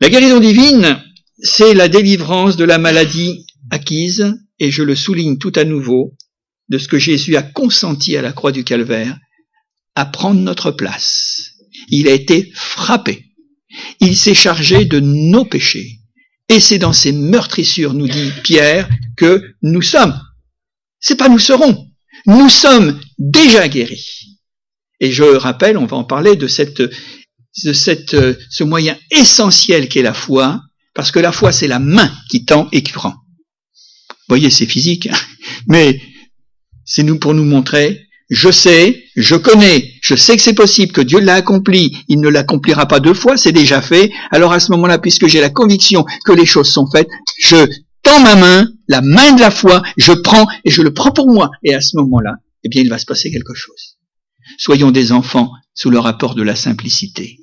[0.00, 1.02] La guérison divine,
[1.42, 6.14] c'est la délivrance de la maladie acquise, et je le souligne tout à nouveau,
[6.68, 9.18] de ce que Jésus a consenti à la croix du calvaire
[9.96, 11.54] à prendre notre place.
[11.88, 13.24] Il a été frappé.
[13.98, 15.98] Il s'est chargé de nos péchés.
[16.48, 20.20] Et c'est dans ces meurtrissures, nous dit Pierre, que nous sommes.
[21.00, 21.88] C'est pas nous serons.
[22.26, 24.27] Nous sommes déjà guéris.
[25.00, 28.16] Et je rappelle, on va en parler de cette, de cette,
[28.50, 30.60] ce moyen essentiel qu'est la foi,
[30.94, 33.14] parce que la foi, c'est la main qui tend et qui prend.
[34.28, 35.16] Vous voyez, c'est physique, hein.
[35.66, 36.00] mais
[36.84, 41.00] c'est nous pour nous montrer, je sais, je connais, je sais que c'est possible, que
[41.00, 44.70] Dieu l'a accompli, il ne l'accomplira pas deux fois, c'est déjà fait, alors à ce
[44.72, 47.08] moment-là, puisque j'ai la conviction que les choses sont faites,
[47.38, 47.56] je
[48.02, 51.30] tends ma main, la main de la foi, je prends et je le prends pour
[51.30, 52.34] moi, et à ce moment-là,
[52.64, 53.97] eh bien, il va se passer quelque chose.
[54.56, 57.38] Soyons des enfants sous le rapport de la simplicité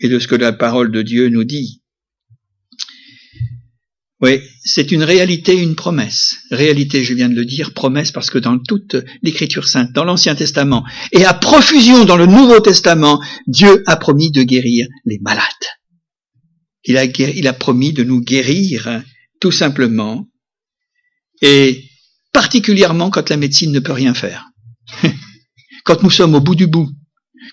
[0.00, 1.82] et de ce que la parole de Dieu nous dit.
[4.20, 6.36] Oui, c'est une réalité, une promesse.
[6.50, 10.34] Réalité, je viens de le dire, promesse parce que dans toute l'écriture sainte, dans l'Ancien
[10.34, 15.44] Testament et à profusion dans le Nouveau Testament, Dieu a promis de guérir les malades.
[16.84, 16.98] Il
[17.46, 19.02] a, promis de nous guérir
[19.40, 20.28] tout simplement
[21.40, 21.84] et
[22.32, 24.50] particulièrement quand la médecine ne peut rien faire.
[25.84, 26.88] quand nous sommes au bout du bout,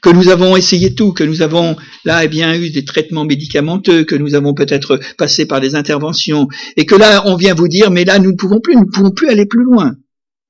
[0.02, 4.04] que nous avons essayé tout, que nous avons là eh bien eu des traitements médicamenteux,
[4.04, 7.92] que nous avons peut-être passé par des interventions, et que là on vient vous dire
[7.92, 9.94] mais là nous ne pouvons plus, nous ne pouvons plus aller plus loin.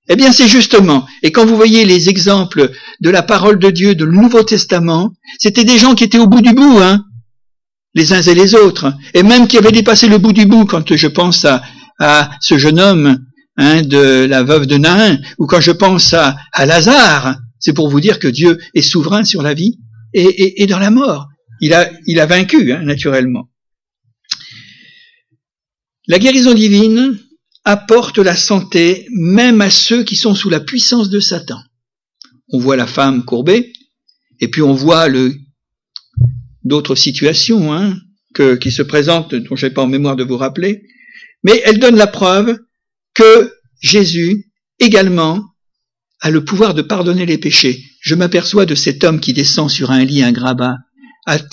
[0.10, 3.96] Eh bien c'est justement, et quand vous voyez les exemples de la parole de Dieu,
[3.96, 7.04] de le Nouveau Testament, c'était des gens qui étaient au bout du bout, hein,
[7.94, 10.96] les uns et les autres, et même qui avaient dépassé le bout du bout, quand
[10.96, 11.62] je pense à,
[12.00, 13.20] à ce jeune homme
[13.58, 17.90] hein, de la veuve de Nain, ou quand je pense à, à Lazare, c'est pour
[17.90, 19.80] vous dire que Dieu est souverain sur la vie
[20.14, 21.30] et, dans la mort.
[21.62, 23.50] Il a, il a vaincu, hein, naturellement.
[26.08, 27.18] La guérison divine
[27.64, 31.60] apporte la santé même à ceux qui sont sous la puissance de Satan.
[32.50, 33.72] On voit la femme courbée,
[34.40, 35.36] et puis on voit le,
[36.64, 37.96] d'autres situations hein,
[38.34, 40.82] que, qui se présentent, dont je n'ai pas en mémoire de vous rappeler,
[41.44, 42.58] mais elle donne la preuve
[43.14, 45.51] que Jésus également
[46.22, 47.84] a le pouvoir de pardonner les péchés.
[48.00, 50.76] Je m'aperçois de cet homme qui descend sur un lit, un grabat,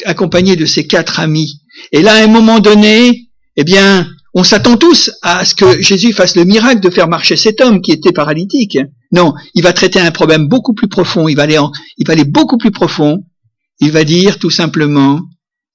[0.05, 1.61] accompagné de ses quatre amis.
[1.93, 6.13] Et là, à un moment donné, eh bien, on s'attend tous à ce que Jésus
[6.13, 8.79] fasse le miracle de faire marcher cet homme qui était paralytique.
[9.11, 11.59] Non, il va traiter un problème beaucoup plus profond, il va aller,
[11.97, 13.25] il va aller beaucoup plus profond.
[13.81, 15.21] Il va dire tout simplement,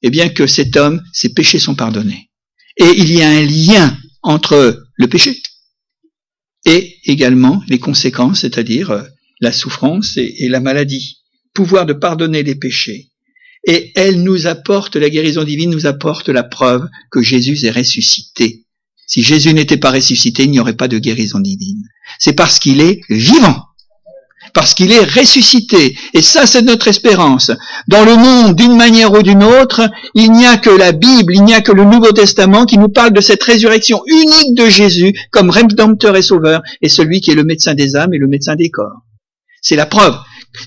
[0.02, 2.30] eh bien, que cet homme, ses péchés sont pardonnés.
[2.78, 5.42] Et il y a un lien entre le péché
[6.66, 9.04] et également les conséquences, c'est-à-dire euh,
[9.40, 11.20] la souffrance et, la maladie.
[11.54, 13.10] Pouvoir de pardonner les péchés.
[13.66, 18.66] Et elle nous apporte, la guérison divine nous apporte la preuve que Jésus est ressuscité.
[19.06, 21.84] Si Jésus n'était pas ressuscité, il n'y aurait pas de guérison divine.
[22.20, 23.64] C'est parce qu'il est vivant
[24.54, 25.98] parce qu'il est ressuscité.
[26.14, 27.52] Et ça, c'est notre espérance.
[27.88, 31.44] Dans le monde, d'une manière ou d'une autre, il n'y a que la Bible, il
[31.44, 35.14] n'y a que le Nouveau Testament qui nous parle de cette résurrection unique de Jésus
[35.32, 38.56] comme rédempteur et sauveur, et celui qui est le médecin des âmes et le médecin
[38.56, 39.02] des corps.
[39.62, 40.16] C'est la preuve.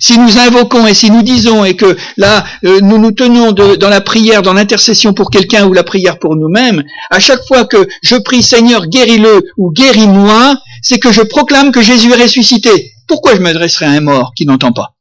[0.01, 3.89] Si nous invoquons et si nous disons et que là euh, nous nous tenons dans
[3.89, 7.87] la prière, dans l'intercession pour quelqu'un ou la prière pour nous-mêmes, à chaque fois que
[8.03, 12.93] je prie Seigneur guéris-le ou guéris-moi, c'est que je proclame que Jésus est ressuscité.
[13.07, 14.97] Pourquoi je m'adresserai à un mort qui n'entend pas?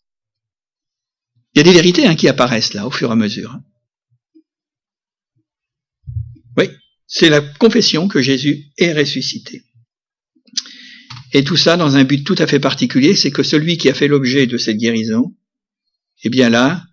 [1.54, 3.58] Il y a des vérités hein, qui apparaissent là au fur et à mesure.
[6.58, 6.70] Oui,
[7.08, 9.65] c'est la confession que Jésus est ressuscité.
[11.36, 13.94] Et tout ça dans un but tout à fait particulier, c'est que celui qui a
[13.94, 15.36] fait l'objet de cette guérison,
[16.24, 16.86] eh bien là,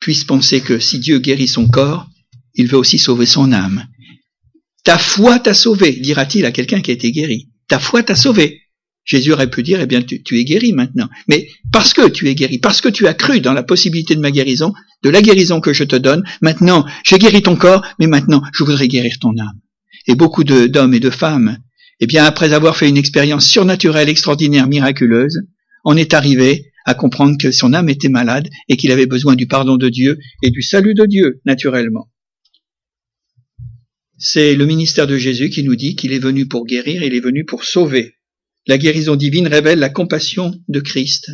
[0.00, 2.08] puisse penser que si Dieu guérit son corps,
[2.56, 3.86] il veut aussi sauver son âme.
[4.82, 7.48] Ta foi t'a sauvé, dira-t-il à quelqu'un qui a été guéri.
[7.68, 8.60] Ta foi t'a sauvé.
[9.04, 11.08] Jésus aurait pu dire, eh bien, tu, es guéri maintenant.
[11.28, 14.20] Mais parce que tu es guéri, parce que tu as cru dans la possibilité de
[14.20, 14.72] ma guérison,
[15.04, 18.64] de la guérison que je te donne, maintenant, j'ai guéri ton corps, mais maintenant, je
[18.64, 19.60] voudrais guérir ton âme.
[20.08, 21.58] Et beaucoup d'hommes et de femmes,
[22.00, 25.40] eh bien, après avoir fait une expérience surnaturelle, extraordinaire, miraculeuse,
[25.84, 29.46] on est arrivé à comprendre que son âme était malade et qu'il avait besoin du
[29.46, 32.10] pardon de Dieu et du salut de Dieu, naturellement.
[34.18, 37.20] C'est le ministère de Jésus qui nous dit qu'il est venu pour guérir, il est
[37.20, 38.14] venu pour sauver.
[38.66, 41.30] La guérison divine révèle la compassion de Christ,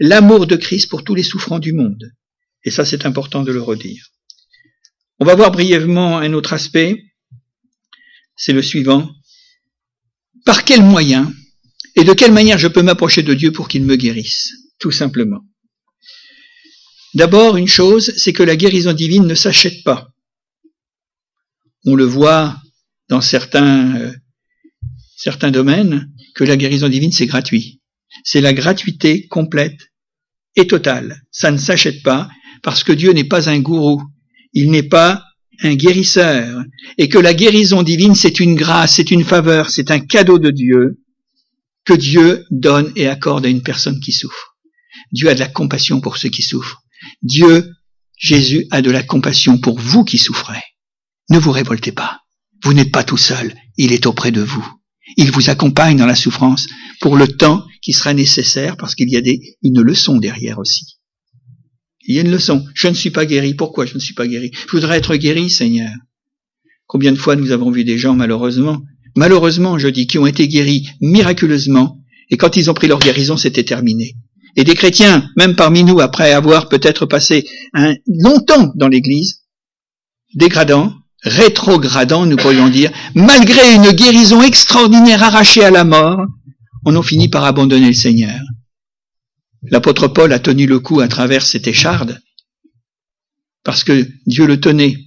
[0.00, 2.12] l'amour de Christ pour tous les souffrants du monde.
[2.64, 4.10] Et ça, c'est important de le redire.
[5.20, 7.04] On va voir brièvement un autre aspect.
[8.36, 9.08] C'est le suivant.
[10.44, 11.32] Par quel moyen
[11.96, 15.40] et de quelle manière je peux m'approcher de Dieu pour qu'il me guérisse Tout simplement?
[17.14, 20.08] D'abord, une chose, c'est que la guérison divine ne s'achète pas.
[21.86, 22.56] On le voit
[23.08, 24.12] dans certains, euh,
[25.16, 27.80] certains domaines que la guérison divine, c'est gratuit.
[28.24, 29.92] C'est la gratuité complète
[30.56, 31.22] et totale.
[31.30, 32.28] Ça ne s'achète pas
[32.62, 34.02] parce que Dieu n'est pas un gourou.
[34.52, 35.24] Il n'est pas
[35.62, 36.62] un guérisseur.
[36.98, 40.50] Et que la guérison divine, c'est une grâce, c'est une faveur, c'est un cadeau de
[40.50, 41.00] Dieu
[41.84, 44.56] que Dieu donne et accorde à une personne qui souffre.
[45.12, 46.82] Dieu a de la compassion pour ceux qui souffrent.
[47.22, 47.70] Dieu,
[48.16, 50.62] Jésus, a de la compassion pour vous qui souffrez.
[51.30, 52.20] Ne vous révoltez pas.
[52.62, 53.54] Vous n'êtes pas tout seul.
[53.76, 54.66] Il est auprès de vous.
[55.16, 56.66] Il vous accompagne dans la souffrance
[57.00, 59.20] pour le temps qui sera nécessaire parce qu'il y a
[59.62, 60.98] une leçon derrière aussi.
[62.06, 62.64] Il y a une leçon.
[62.74, 63.54] Je ne suis pas guéri.
[63.54, 64.50] Pourquoi je ne suis pas guéri?
[64.66, 65.90] Je voudrais être guéri, Seigneur.
[66.86, 68.82] Combien de fois nous avons vu des gens, malheureusement,
[69.16, 71.98] malheureusement, je dis, qui ont été guéris miraculeusement,
[72.30, 74.16] et quand ils ont pris leur guérison, c'était terminé.
[74.56, 79.40] Et des chrétiens, même parmi nous, après avoir peut-être passé un longtemps dans l'Église,
[80.34, 86.20] dégradant, rétrogradant, nous pourrions dire, malgré une guérison extraordinaire arrachée à la mort,
[86.84, 88.38] on a fini par abandonner le Seigneur.
[89.70, 92.20] L'apôtre Paul a tenu le coup à travers cette écharde,
[93.64, 94.98] parce que Dieu le tenait.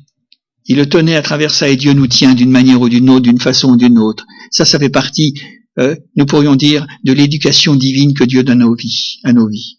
[0.65, 3.21] Il le tenait à travers ça et Dieu nous tient d'une manière ou d'une autre,
[3.21, 4.25] d'une façon ou d'une autre.
[4.51, 5.33] Ça, ça fait partie,
[5.79, 9.19] euh, nous pourrions dire, de l'éducation divine que Dieu donne à nos vies.
[9.23, 9.77] À nos vies.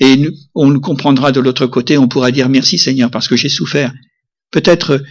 [0.00, 3.50] Et on nous comprendra de l'autre côté, on pourra dire merci Seigneur parce que j'ai
[3.50, 3.92] souffert.
[4.50, 5.02] Peut-être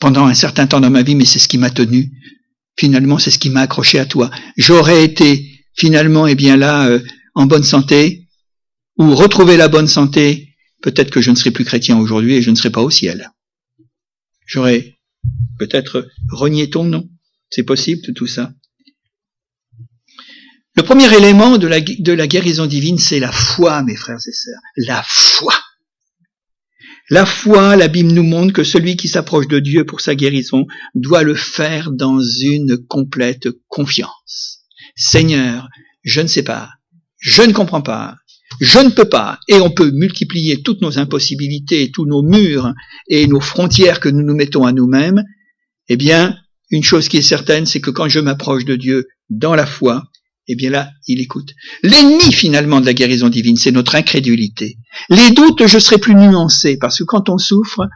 [0.00, 2.10] pendant un certain temps dans ma vie, mais c'est ce qui m'a tenu.
[2.78, 4.30] Finalement, c'est ce qui m'a accroché à toi.
[4.56, 7.00] J'aurais été finalement, eh bien là, euh,
[7.34, 8.28] en bonne santé,
[8.98, 12.50] ou retrouver la bonne santé, peut-être que je ne serai plus chrétien aujourd'hui et je
[12.50, 13.30] ne serai pas au ciel.
[14.44, 14.98] J'aurais
[15.58, 17.08] peut-être renié ton nom.
[17.50, 18.52] C'est possible tout ça.
[20.74, 24.60] Le premier élément de la, guérison divine, c'est la foi, mes frères et sœurs.
[24.76, 25.54] La foi.
[27.10, 30.66] La foi, la Bible nous montre que celui qui s'approche de Dieu pour sa guérison
[30.94, 34.57] doit le faire dans une complète confiance.
[35.00, 35.68] Seigneur,
[36.02, 36.70] je ne sais pas,
[37.18, 38.16] je ne comprends pas,
[38.60, 42.74] je ne peux pas, et on peut multiplier toutes nos impossibilités, tous nos murs
[43.08, 45.22] et nos frontières que nous nous mettons à nous-mêmes,
[45.88, 46.36] eh bien,
[46.70, 50.02] une chose qui est certaine, c'est que quand je m'approche de Dieu dans la foi,
[50.48, 51.54] eh bien là, il écoute.
[51.84, 54.78] L'ennemi finalement de la guérison divine, c'est notre incrédulité.
[55.10, 57.86] Les doutes, je serai plus nuancé, parce que quand on souffre,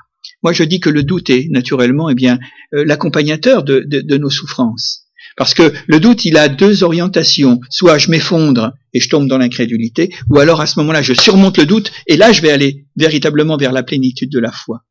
[0.44, 2.38] moi je dis que le doute est naturellement eh bien
[2.74, 5.02] euh, l'accompagnateur de, de nos souffrances.
[5.36, 7.60] Parce que le doute, il a deux orientations.
[7.70, 11.58] Soit je m'effondre et je tombe dans l'incrédulité, ou alors à ce moment-là, je surmonte
[11.58, 14.84] le doute et là, je vais aller véritablement vers la plénitude de la foi.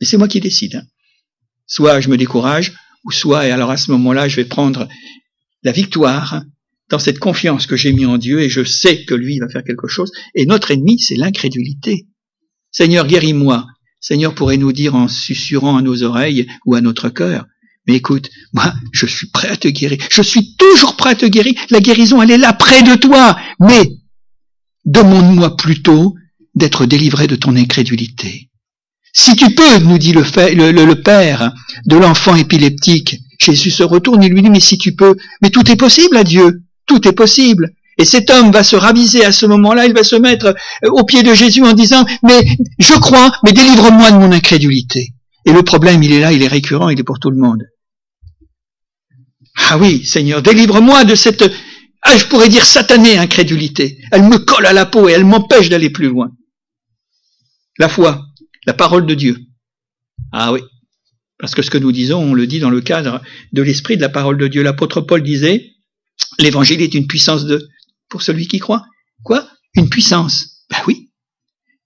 [0.00, 0.76] Mais c'est moi qui décide.
[0.76, 0.84] Hein.
[1.66, 2.72] Soit je me décourage,
[3.04, 4.88] ou soit, et alors à ce moment-là, je vais prendre
[5.62, 6.42] la victoire
[6.90, 9.64] dans cette confiance que j'ai mis en Dieu et je sais que lui va faire
[9.64, 10.10] quelque chose.
[10.34, 12.06] Et notre ennemi, c'est l'incrédulité.
[12.72, 13.66] Seigneur, guéris-moi.
[14.00, 17.46] Seigneur pourrait nous dire en susurrant à nos oreilles ou à notre cœur,
[17.90, 19.98] mais écoute, moi, je suis prêt à te guérir.
[20.10, 21.54] Je suis toujours prêt à te guérir.
[21.70, 23.36] La guérison, elle est là près de toi.
[23.58, 23.82] Mais
[24.84, 26.14] demande-moi plutôt
[26.54, 28.48] d'être délivré de ton incrédulité.
[29.12, 30.22] Si tu peux, nous dit le,
[30.94, 31.52] père
[31.84, 35.68] de l'enfant épileptique, Jésus se retourne et lui dit, mais si tu peux, mais tout
[35.68, 36.62] est possible à Dieu.
[36.86, 37.70] Tout est possible.
[37.98, 41.24] Et cet homme va se raviser à ce moment-là, il va se mettre au pied
[41.24, 42.46] de Jésus en disant, mais
[42.78, 45.12] je crois, mais délivre-moi de mon incrédulité.
[45.44, 47.64] Et le problème, il est là, il est récurrent, il est pour tout le monde.
[49.68, 51.44] Ah oui, Seigneur, délivre-moi de cette,
[52.02, 53.98] ah, je pourrais dire satanée incrédulité.
[54.10, 56.30] Elle me colle à la peau et elle m'empêche d'aller plus loin.
[57.78, 58.26] La foi,
[58.66, 59.38] la parole de Dieu.
[60.32, 60.60] Ah oui.
[61.38, 64.02] Parce que ce que nous disons, on le dit dans le cadre de l'esprit de
[64.02, 64.62] la parole de Dieu.
[64.62, 65.70] L'apôtre Paul disait,
[66.38, 67.68] l'évangile est une puissance de,
[68.08, 68.84] pour celui qui croit.
[69.22, 69.48] Quoi?
[69.74, 70.64] Une puissance.
[70.70, 71.09] Ben oui.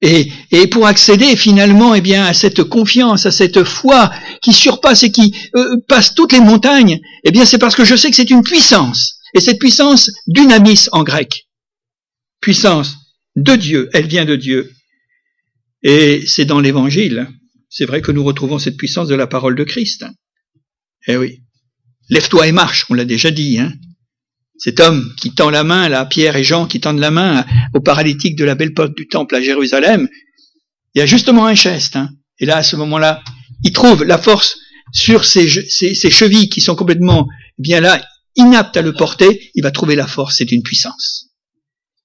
[0.07, 4.13] Et, pour accéder finalement eh bien, à cette confiance, à cette foi
[4.43, 7.97] qui surpasse et qui euh, passe toutes les montagnes, eh bien c'est parce que je
[7.97, 9.19] sais que c'est une puissance.
[9.35, 11.49] Et cette puissance, dynamis en grec.
[12.41, 12.97] Puissance
[13.35, 14.71] de Dieu, elle vient de Dieu.
[15.83, 17.29] Et c'est dans l'évangile,
[17.71, 20.05] c'est vrai que nous retrouvons cette puissance de la parole de Christ.
[21.07, 21.41] Eh oui.
[22.11, 23.59] Lève-toi et marche, on l'a déjà dit.
[23.59, 23.73] Hein
[24.65, 27.81] cet homme qui tend la main, là, Pierre et Jean qui tendent la main au
[27.81, 30.09] paralytique de la belle porte du temple à Jérusalem,
[30.95, 31.97] il y a justement un geste.
[31.97, 32.09] Hein.
[32.39, 33.23] Et là, à ce moment-là,
[33.63, 34.57] il trouve la force
[34.91, 38.03] sur ses, chevilles qui sont complètement, eh bien là,
[38.37, 41.27] inaptes à le porter, il va trouver la force, c'est une puissance.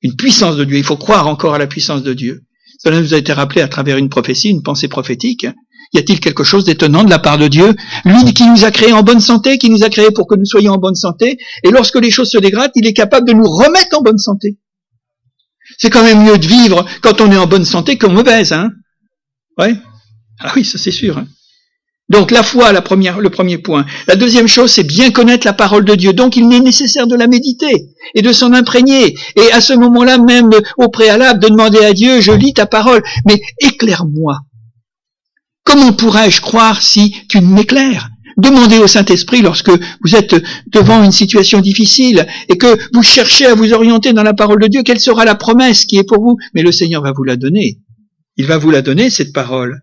[0.02, 0.78] Une puissance de Dieu.
[0.78, 2.44] Il faut croire encore à la puissance de Dieu.
[2.84, 5.48] Cela nous a été rappelé à travers une prophétie, une pensée prophétique.
[5.94, 7.76] Y a-t-il quelque chose d'étonnant de la part de Dieu
[8.06, 10.46] Lui qui nous a créés en bonne santé, qui nous a créés pour que nous
[10.46, 13.48] soyons en bonne santé, et lorsque les choses se dégradent, il est capable de nous
[13.48, 14.58] remettre en bonne santé.
[15.78, 18.72] C'est quand même mieux de vivre quand on est en bonne santé qu'en mauvaise, hein
[19.58, 19.76] Ouais
[20.40, 21.18] Ah oui, ça c'est sûr.
[21.18, 21.28] Hein.
[22.08, 23.86] donc la foi, la première, le premier point.
[24.08, 26.14] La deuxième chose, c'est bien connaître la parole de Dieu.
[26.14, 29.16] Donc il est nécessaire de la méditer et de s'en imprégner.
[29.36, 33.02] Et à ce moment-là, même au préalable, de demander à Dieu, je lis ta parole,
[33.28, 34.40] mais éclaire-moi.
[35.70, 38.10] Comment pourrais-je croire si tu m'éclaires?
[38.38, 40.36] Demandez au Saint-Esprit lorsque vous êtes
[40.74, 44.68] devant une situation difficile et que vous cherchez à vous orienter dans la parole de
[44.68, 46.38] Dieu, quelle sera la promesse qui est pour vous?
[46.56, 47.78] Mais le Seigneur va vous la donner.
[48.36, 49.82] Il va vous la donner, cette parole.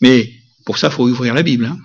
[0.00, 0.30] Mais
[0.64, 1.64] pour ça, il faut ouvrir la Bible.
[1.64, 1.78] Hein.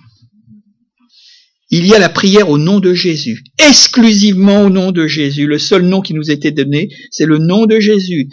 [1.71, 5.47] il y a la prière au nom de Jésus, exclusivement au nom de Jésus.
[5.47, 8.29] Le seul nom qui nous était donné, c'est le nom de Jésus.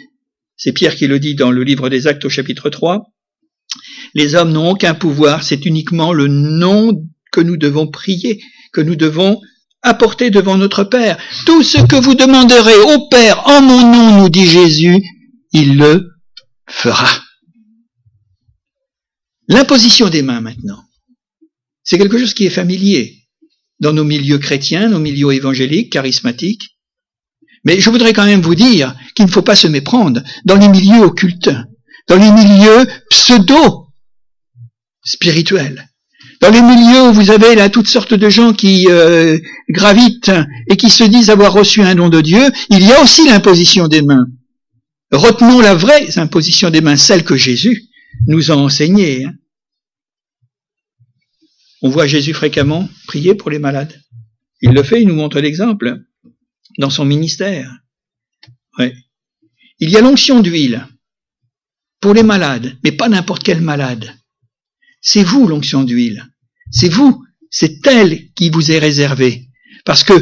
[0.55, 3.07] C'est Pierre qui le dit dans le livre des Actes au chapitre 3.
[4.13, 6.91] Les hommes n'ont aucun pouvoir, c'est uniquement le nom
[7.31, 8.41] que nous devons prier,
[8.73, 9.39] que nous devons
[9.81, 11.17] apporter devant notre Père.
[11.45, 15.01] Tout ce que vous demanderez au Père en mon nom, nous dit Jésus,
[15.53, 16.09] il le
[16.67, 17.09] fera.
[19.47, 20.83] L'imposition des mains maintenant,
[21.83, 23.17] c'est quelque chose qui est familier
[23.79, 26.77] dans nos milieux chrétiens, nos milieux évangéliques, charismatiques.
[27.63, 30.69] Mais je voudrais quand même vous dire qu'il ne faut pas se méprendre dans les
[30.69, 31.49] milieux occultes,
[32.07, 33.87] dans les milieux pseudo
[35.03, 35.87] spirituel.
[36.41, 39.37] Dans les milieux où vous avez là toutes sortes de gens qui euh,
[39.69, 40.31] gravitent
[40.67, 43.87] et qui se disent avoir reçu un don de Dieu, il y a aussi l'imposition
[43.87, 44.25] des mains.
[45.11, 47.89] Retenons la vraie imposition des mains, celle que Jésus
[48.27, 49.25] nous a enseignée.
[49.25, 49.33] Hein.
[51.83, 54.01] On voit Jésus fréquemment prier pour les malades.
[54.61, 55.99] Il le fait, il nous montre l'exemple
[56.79, 57.69] dans son ministère.
[58.77, 58.95] Ouais.
[59.79, 60.87] Il y a l'onction d'huile
[61.99, 64.15] pour les malades, mais pas n'importe quel malade.
[65.01, 66.25] C'est vous l'onction d'huile.
[66.71, 69.49] C'est vous, c'est elle qui vous est réservée.
[69.83, 70.13] Parce que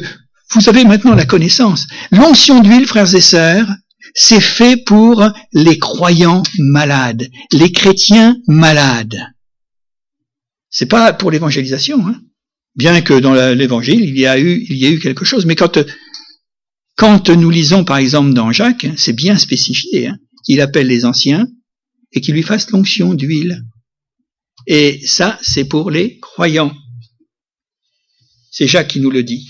[0.55, 1.87] vous avez maintenant la connaissance.
[2.11, 3.67] L'onction d'huile, frères et sœurs,
[4.15, 5.23] c'est fait pour
[5.53, 9.19] les croyants malades, les chrétiens malades.
[10.69, 12.19] C'est pas pour l'évangélisation, hein.
[12.75, 15.45] Bien que dans l'évangile, il y a eu, il y a eu quelque chose.
[15.45, 15.79] Mais quand,
[16.95, 21.47] quand nous lisons, par exemple, dans Jacques, c'est bien spécifié, hein, qu'il appelle les anciens
[22.13, 23.65] et qu'il lui fasse l'onction d'huile.
[24.71, 26.71] Et ça, c'est pour les croyants.
[28.51, 29.47] C'est Jacques qui nous le dit.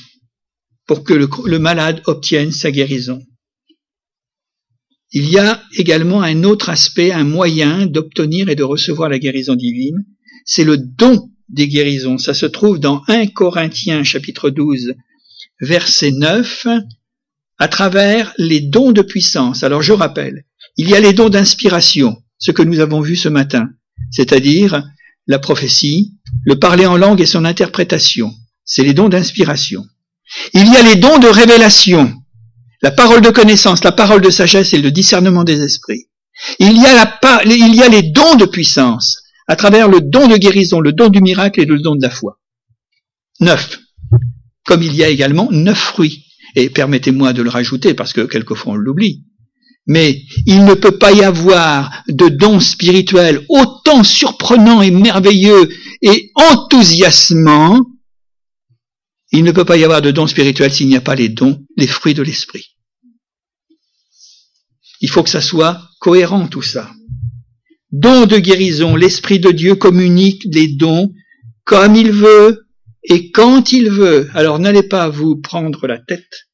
[0.88, 3.22] pour que le, malade obtienne sa guérison.
[5.12, 9.56] Il y a également un autre aspect, un moyen d'obtenir et de recevoir la guérison
[9.56, 10.04] divine,
[10.46, 12.18] c'est le don des guérisons.
[12.18, 14.96] Ça se trouve dans 1 Corinthiens chapitre 12
[15.62, 16.66] verset 9
[17.60, 19.64] à travers les dons de puissance.
[19.64, 20.46] Alors je rappelle,
[20.78, 23.70] il y a les dons d'inspiration, ce que nous avons vu ce matin,
[24.10, 24.84] c'est-à-dire
[25.30, 28.34] la prophétie, le parler en langue et son interprétation.
[28.66, 29.86] C'est les dons d'inspiration.
[30.54, 32.14] Il y a les dons de révélation,
[32.82, 36.08] la parole de connaissance, la parole de sagesse et le discernement des esprits.
[36.58, 40.28] Il y a, la, il y a les dons de puissance, à travers le don
[40.28, 42.40] de guérison, le don du miracle et le don de la foi.
[43.40, 43.80] Neuf.
[44.66, 46.26] Comme il y a également neuf fruits.
[46.56, 49.26] Et permettez-moi de le rajouter parce que quelquefois on l'oublie.
[49.88, 55.70] Mais il ne peut pas y avoir de dons spirituels autant surprenants et merveilleux
[56.02, 57.86] et enthousiasmants.
[59.32, 61.66] Il ne peut pas y avoir de dons spirituels s'il n'y a pas les dons,
[61.78, 62.76] les fruits de l'esprit.
[65.02, 66.92] Il faut que ça soit cohérent tout ça.
[67.92, 71.12] Dons de guérison, l'Esprit de Dieu communique les dons
[71.64, 72.68] comme il veut
[73.04, 74.30] et quand il veut.
[74.34, 76.48] Alors n'allez pas vous prendre la tête.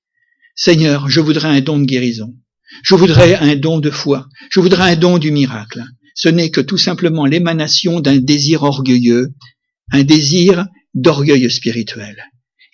[0.56, 2.34] Seigneur, je voudrais un don de guérison.
[2.84, 4.28] Je voudrais un don de foi.
[4.50, 5.84] Je voudrais un don du miracle.
[6.16, 9.34] Ce n'est que tout simplement l'émanation d'un désir orgueilleux,
[9.92, 12.24] un désir d'orgueil spirituel.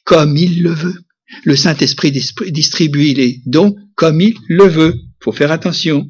[0.06, 1.02] Comme il le veut.
[1.44, 4.96] Le Saint-Esprit distribue les dons comme il le veut.
[5.22, 6.08] Faut faire attention.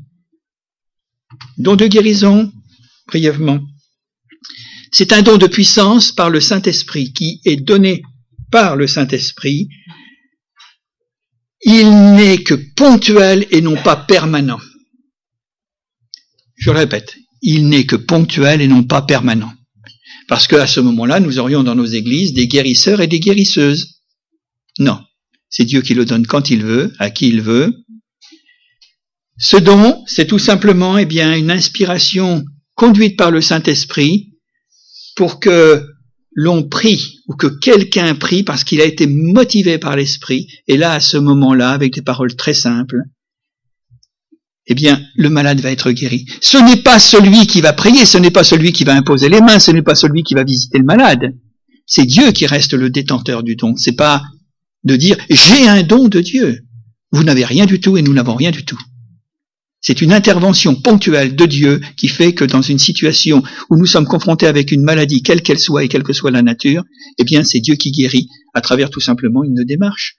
[1.58, 2.52] Don de guérison,
[3.08, 3.62] brièvement.
[4.92, 8.02] C'est un don de puissance par le Saint-Esprit qui est donné
[8.52, 9.70] par le Saint-Esprit.
[11.64, 14.60] Il n'est que ponctuel et non pas permanent.
[16.56, 19.54] Je le répète, il n'est que ponctuel et non pas permanent.
[20.28, 24.02] Parce qu'à ce moment-là, nous aurions dans nos églises des guérisseurs et des guérisseuses.
[24.80, 25.00] Non,
[25.50, 27.84] c'est Dieu qui le donne quand il veut, à qui il veut,
[29.44, 32.46] ce don, c'est tout simplement eh bien, une inspiration
[32.76, 34.34] conduite par le Saint-Esprit
[35.16, 35.84] pour que
[36.34, 40.48] l'on prie ou que quelqu'un prie parce qu'il a été motivé par l'Esprit.
[40.68, 43.02] Et là, à ce moment-là, avec des paroles très simples,
[44.68, 46.26] eh bien, le malade va être guéri.
[46.40, 49.42] Ce n'est pas celui qui va prier, ce n'est pas celui qui va imposer les
[49.42, 51.36] mains, ce n'est pas celui qui va visiter le malade.
[51.86, 53.76] C'est Dieu qui reste le détenteur du don.
[53.76, 54.24] C'est pas
[54.84, 56.62] de dire j'ai un don de Dieu.
[57.12, 58.80] Vous n'avez rien du tout et nous n'avons rien du tout.
[59.82, 64.06] C'est une intervention ponctuelle de Dieu qui fait que dans une situation où nous sommes
[64.06, 66.84] confrontés avec une maladie, quelle qu'elle soit et quelle que soit la nature,
[67.18, 70.18] eh bien c'est Dieu qui guérit à travers tout simplement une démarche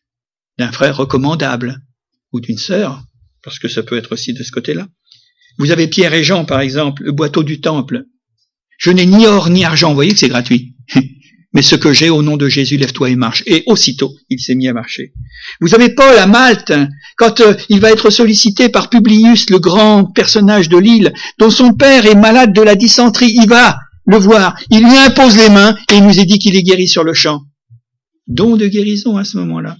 [0.58, 1.80] d'un frère recommandable
[2.32, 3.04] ou d'une sœur,
[3.44, 4.88] parce que ça peut être aussi de ce côté-là.
[5.58, 8.06] Vous avez Pierre et Jean, par exemple, le boiteau du temple.
[8.78, 10.74] Je n'ai ni or ni argent, vous voyez que c'est gratuit.
[11.52, 13.42] mais ce que j'ai au nom de Jésus, lève-toi et marche.
[13.46, 15.12] Et aussitôt, il s'est mis à marcher.
[15.60, 16.72] Vous avez Paul à Malte,
[17.16, 21.74] quand euh, il va être sollicité par Publius, le grand personnage de l'île, dont son
[21.74, 25.76] père est malade de la dysenterie, il va le voir, il lui impose les mains
[25.90, 27.42] et il nous est dit qu'il est guéri sur le champ.
[28.26, 29.76] Don de guérison à ce moment-là.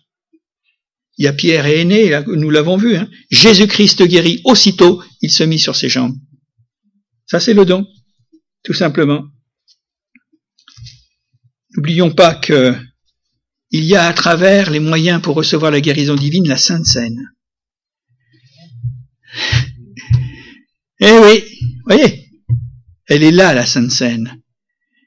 [1.18, 3.08] Il y a Pierre et Aîné, nous l'avons vu, hein.
[3.30, 6.16] Jésus-Christ guérit, aussitôt il se mit sur ses jambes.
[7.26, 7.86] Ça c'est le don,
[8.62, 9.24] tout simplement.
[11.74, 12.76] N'oublions pas que
[13.70, 17.30] il y a à travers les moyens pour recevoir la guérison divine la Sainte Seine.
[21.00, 21.42] Eh oui,
[21.86, 22.28] voyez,
[23.08, 24.38] elle est là, la Sainte Seine.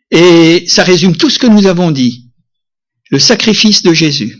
[0.10, 2.32] Et ça résume tout ce que nous avons dit.
[3.12, 4.36] Le sacrifice de Jésus.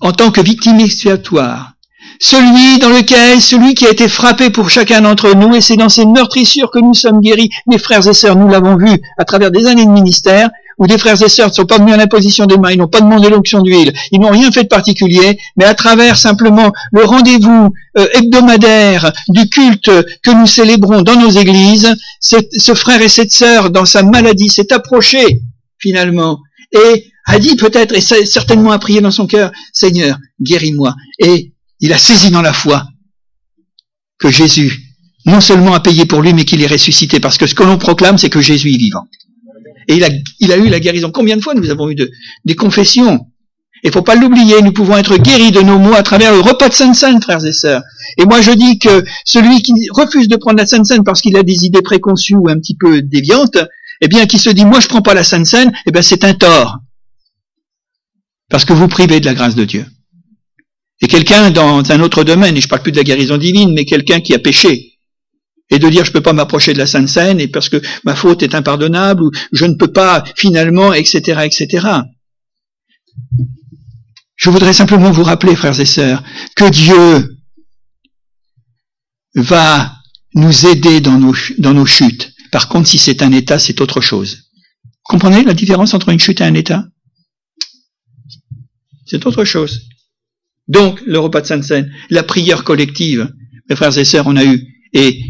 [0.00, 1.75] En tant que victime expiatoire.
[2.20, 5.88] Celui dans lequel, celui qui a été frappé pour chacun d'entre nous, et c'est dans
[5.88, 7.50] ces meurtrissures que nous sommes guéris.
[7.66, 10.98] Mes frères et sœurs, nous l'avons vu à travers des années de ministère, où des
[10.98, 13.28] frères et sœurs ne sont pas venus à l'imposition des mains, ils n'ont pas demandé
[13.30, 18.06] l'onction d'huile, ils n'ont rien fait de particulier, mais à travers simplement le rendez-vous euh,
[18.12, 19.90] hebdomadaire du culte
[20.22, 24.72] que nous célébrons dans nos églises, ce frère et cette sœur, dans sa maladie, s'est
[24.72, 25.40] approché
[25.78, 26.40] finalement
[26.72, 30.94] et a dit peut-être, et certainement a prié dans son cœur, Seigneur, guéris-moi.
[31.18, 32.86] Et il a saisi dans la foi
[34.18, 34.86] que Jésus
[35.26, 37.78] non seulement a payé pour lui, mais qu'il est ressuscité, parce que ce que l'on
[37.78, 39.06] proclame, c'est que Jésus est vivant.
[39.88, 41.10] Et il a, eu la guérison.
[41.10, 42.10] Combien de fois nous avons eu de,
[42.44, 43.26] des confessions?
[43.84, 46.68] Il faut pas l'oublier, nous pouvons être guéris de nos maux à travers le repas
[46.68, 47.82] de Sainte-Sainte, frères et sœurs.
[48.18, 51.42] Et moi je dis que celui qui refuse de prendre la Sainte-Sainte parce qu'il a
[51.42, 53.58] des idées préconçues ou un petit peu déviantes,
[54.00, 56.34] eh bien qui se dit moi je prends pas la Sainte-Sainte, eh bien c'est un
[56.34, 56.78] tort.
[58.48, 59.84] Parce que vous privez de la grâce de Dieu.
[61.02, 63.84] Et quelqu'un dans un autre domaine, et je parle plus de la guérison divine, mais
[63.84, 64.96] quelqu'un qui a péché,
[65.70, 68.14] et de dire je peux pas m'approcher de la Sainte Seine et parce que ma
[68.14, 71.86] faute est impardonnable ou je ne peux pas finalement, etc., etc.
[74.36, 76.22] Je voudrais simplement vous rappeler, frères et sœurs,
[76.54, 77.36] que Dieu
[79.34, 79.92] va
[80.34, 82.32] nous aider dans nos, dans nos chutes.
[82.52, 84.50] Par contre, si c'est un état, c'est autre chose.
[85.02, 86.84] Comprenez la différence entre une chute et un état?
[89.06, 89.82] C'est autre chose.
[90.68, 93.32] Donc, le repas de Sainte-Seine, la prière collective,
[93.68, 94.60] mes frères et sœurs, on a eu.
[94.92, 95.20] Et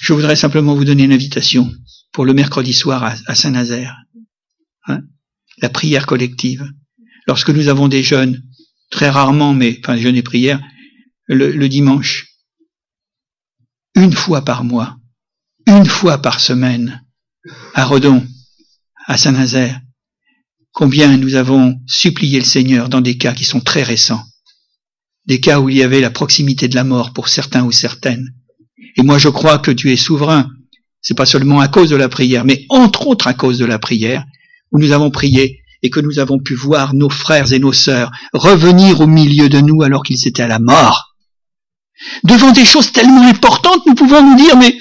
[0.00, 1.70] je voudrais simplement vous donner une invitation
[2.12, 3.96] pour le mercredi soir à, Saint-Nazaire.
[4.86, 5.02] Hein
[5.60, 6.64] la prière collective.
[7.26, 8.42] Lorsque nous avons des jeunes,
[8.90, 10.62] très rarement, mais enfin jeunes et prières,
[11.26, 12.26] le, le dimanche,
[13.94, 14.96] une fois par mois,
[15.66, 17.04] une fois par semaine,
[17.74, 18.26] à Redon,
[19.06, 19.80] à Saint-Nazaire,
[20.78, 24.22] combien nous avons supplié le Seigneur dans des cas qui sont très récents,
[25.26, 28.32] des cas où il y avait la proximité de la mort pour certains ou certaines.
[28.96, 30.48] Et moi je crois que Dieu est souverain.
[31.02, 33.80] C'est pas seulement à cause de la prière, mais entre autres à cause de la
[33.80, 34.24] prière,
[34.70, 38.12] où nous avons prié et que nous avons pu voir nos frères et nos sœurs
[38.32, 41.16] revenir au milieu de nous alors qu'ils étaient à la mort.
[42.22, 44.76] Devant des choses tellement importantes, nous pouvons nous dire, mais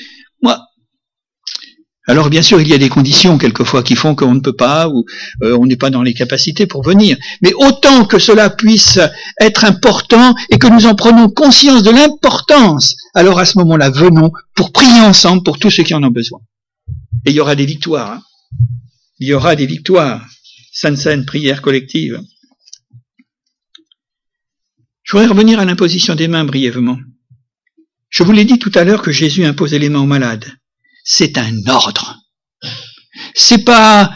[2.10, 4.88] alors bien sûr, il y a des conditions quelquefois qui font qu'on ne peut pas
[4.88, 5.04] ou
[5.44, 7.18] euh, on n'est pas dans les capacités pour venir.
[7.42, 8.98] Mais autant que cela puisse
[9.42, 14.32] être important et que nous en prenons conscience de l'importance, alors à ce moment-là, venons
[14.56, 16.40] pour prier ensemble pour tous ceux qui en ont besoin.
[17.26, 18.12] Et il y aura des victoires.
[18.14, 18.22] Hein.
[19.20, 20.26] Il y aura des victoires.
[20.72, 22.22] Sainte, prière collective.
[25.04, 27.00] Je voudrais revenir à l'imposition des mains brièvement.
[28.10, 30.46] Je vous l'ai dit tout à l'heure que Jésus imposait les mains aux malades.
[31.10, 32.20] C'est un ordre.
[33.34, 34.14] C'est pas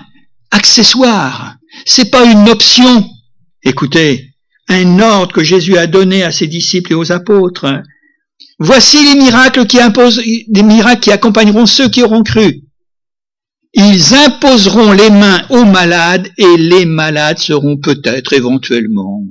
[0.51, 1.55] accessoire.
[1.85, 3.09] C'est pas une option.
[3.63, 4.35] Écoutez,
[4.67, 7.81] un ordre que Jésus a donné à ses disciples et aux apôtres.
[8.59, 12.61] Voici les miracles qui imposent, des miracles qui accompagneront ceux qui auront cru.
[13.73, 19.23] Ils imposeront les mains aux malades et les malades seront peut-être éventuellement.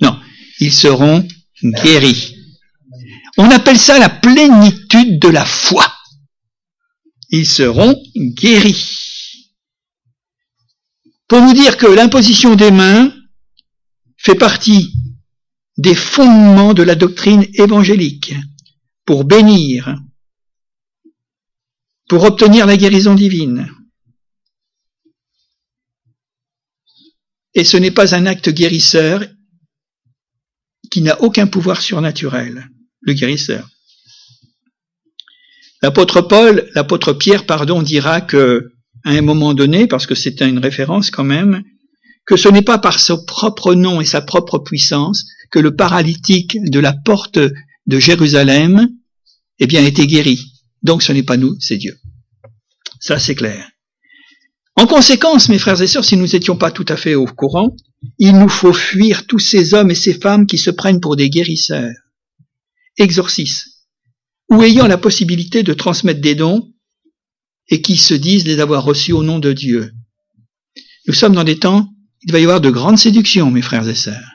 [0.00, 0.18] Non,
[0.58, 1.24] ils seront
[1.62, 2.34] guéris.
[3.38, 5.86] On appelle ça la plénitude de la foi.
[7.36, 9.50] Ils seront guéris.
[11.26, 13.12] Pour vous dire que l'imposition des mains
[14.16, 14.94] fait partie
[15.76, 18.34] des fondements de la doctrine évangélique
[19.04, 19.96] pour bénir,
[22.08, 23.68] pour obtenir la guérison divine.
[27.54, 29.24] Et ce n'est pas un acte guérisseur
[30.88, 32.70] qui n'a aucun pouvoir surnaturel,
[33.00, 33.73] le guérisseur.
[35.84, 38.72] L'apôtre Paul, l'apôtre Pierre, pardon, dira que,
[39.04, 41.62] à un moment donné, parce que c'est une référence quand même,
[42.24, 46.56] que ce n'est pas par son propre nom et sa propre puissance que le paralytique
[46.64, 48.88] de la porte de Jérusalem,
[49.58, 50.54] eh bien, était guéri.
[50.82, 51.98] Donc ce n'est pas nous, c'est Dieu.
[52.98, 53.68] Ça, c'est clair.
[54.76, 57.76] En conséquence, mes frères et sœurs, si nous n'étions pas tout à fait au courant,
[58.18, 61.28] il nous faut fuir tous ces hommes et ces femmes qui se prennent pour des
[61.28, 61.92] guérisseurs,
[62.96, 63.73] exorcistes,
[64.50, 66.72] ou ayant la possibilité de transmettre des dons
[67.68, 69.92] et qui se disent les avoir reçus au nom de Dieu.
[71.06, 71.88] Nous sommes dans des temps,
[72.22, 74.30] il va y avoir de grandes séductions, mes frères et sœurs.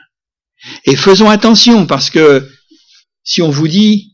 [0.84, 2.48] Et faisons attention parce que
[3.22, 4.10] si on vous dit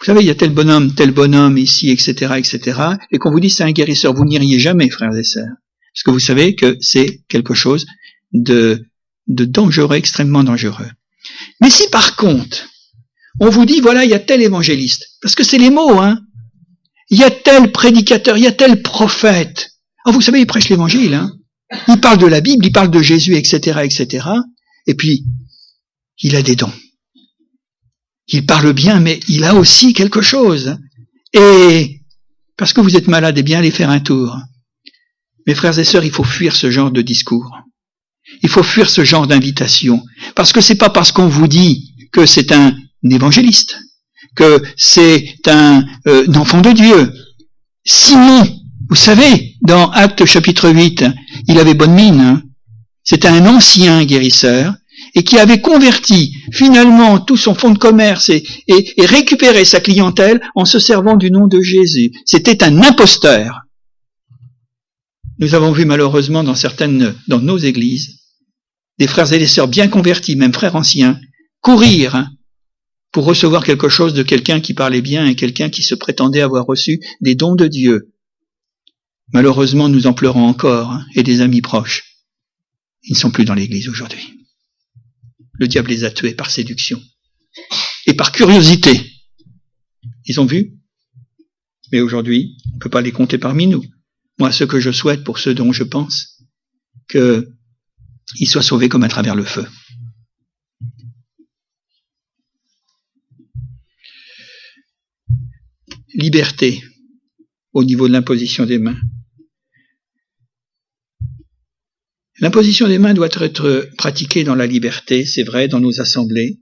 [0.00, 3.40] vous savez, il y a tel bonhomme, tel bonhomme ici, etc., etc., et qu'on vous
[3.40, 5.48] dit c'est un guérisseur, vous n'iriez jamais, frères et sœurs.
[5.92, 7.84] Parce que vous savez que c'est quelque chose
[8.32, 8.86] de,
[9.26, 10.88] de dangereux, extrêmement dangereux.
[11.60, 12.68] Mais si par contre,
[13.40, 16.20] on vous dit, voilà, il y a tel évangéliste, parce que c'est les mots, hein,
[17.10, 19.70] il y a tel prédicateur, il y a tel prophète.
[20.04, 21.32] Ah, vous savez, il prêche l'évangile, hein.
[21.86, 24.26] Il parle de la Bible, il parle de Jésus, etc., etc.
[24.86, 25.24] Et puis,
[26.22, 26.72] il a des dons
[28.28, 30.76] il parle bien, mais il a aussi quelque chose.
[31.32, 32.02] Et
[32.56, 34.36] parce que vous êtes malade, eh bien, allez faire un tour.
[35.46, 37.50] Mes frères et sœurs, il faut fuir ce genre de discours.
[38.42, 40.04] Il faut fuir ce genre d'invitation.
[40.34, 43.78] Parce que c'est pas parce qu'on vous dit que c'est un évangéliste,
[44.34, 47.12] que c'est un, euh, enfant de Dieu.
[47.84, 48.46] Simon,
[48.88, 51.04] vous savez, dans Acte chapitre 8,
[51.48, 52.20] il avait bonne mine.
[52.20, 52.42] Hein.
[53.04, 54.74] C'était un ancien guérisseur
[55.14, 60.40] et qui avait converti finalement tout son fonds de commerce et, et, récupéré sa clientèle
[60.54, 62.12] en se servant du nom de Jésus.
[62.24, 63.62] C'était un imposteur.
[65.38, 68.18] Nous avons vu malheureusement dans certaines, dans nos églises,
[68.98, 71.18] des frères et des sœurs bien convertis, même frères anciens,
[71.60, 72.28] courir
[73.12, 76.66] pour recevoir quelque chose de quelqu'un qui parlait bien et quelqu'un qui se prétendait avoir
[76.66, 78.12] reçu des dons de Dieu.
[79.32, 82.04] Malheureusement, nous en pleurons encore, hein, et des amis proches.
[83.04, 84.38] Ils ne sont plus dans l'église aujourd'hui
[85.58, 87.02] le diable les a tués par séduction
[88.06, 89.12] et par curiosité.
[90.24, 90.74] Ils ont vu
[91.92, 93.84] Mais aujourd'hui, on ne peut pas les compter parmi nous.
[94.38, 96.42] Moi, ce que je souhaite pour ceux dont je pense,
[97.08, 97.48] que
[98.38, 99.66] il soit sauvé comme à travers le feu.
[106.18, 106.82] Liberté
[107.72, 108.98] au niveau de l'imposition des mains.
[112.40, 116.58] L'imposition des mains doit être pratiquée dans la liberté, c'est vrai, dans nos assemblées,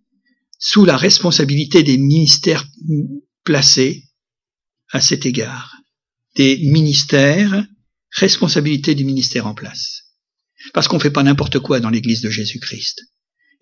[0.58, 2.66] sous la responsabilité des ministères
[3.44, 4.04] placés
[4.90, 5.74] à cet égard.
[6.34, 7.66] Des ministères,
[8.10, 10.02] responsabilité du ministère en place.
[10.74, 13.00] Parce qu'on ne fait pas n'importe quoi dans l'Église de Jésus-Christ.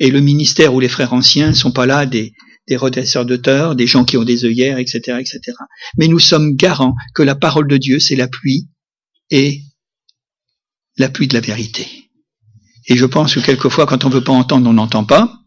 [0.01, 2.33] Et le ministère ou les frères anciens ne sont pas là des,
[2.69, 5.41] des redresseurs tort, des gens qui ont des œillères, etc., etc.
[5.99, 8.69] Mais nous sommes garants que la parole de Dieu, c'est la pluie
[9.31, 9.61] et
[10.97, 11.87] la pluie de la vérité.
[12.87, 15.41] Et je pense que quelquefois, quand on veut pas entendre, on n'entend pas.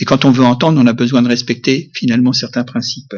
[0.00, 3.14] Et quand on veut entendre, on a besoin de respecter finalement certains principes.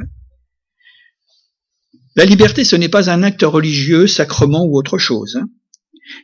[2.16, 5.38] La liberté, ce n'est pas un acte religieux, sacrement ou autre chose.
[5.40, 5.49] Hein.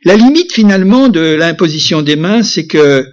[0.03, 3.07] La limite finalement de l'imposition des mains, c'est que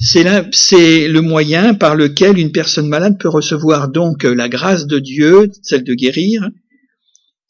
[0.00, 5.50] c'est le moyen par lequel une personne malade peut recevoir donc la grâce de Dieu,
[5.62, 6.48] celle de guérir,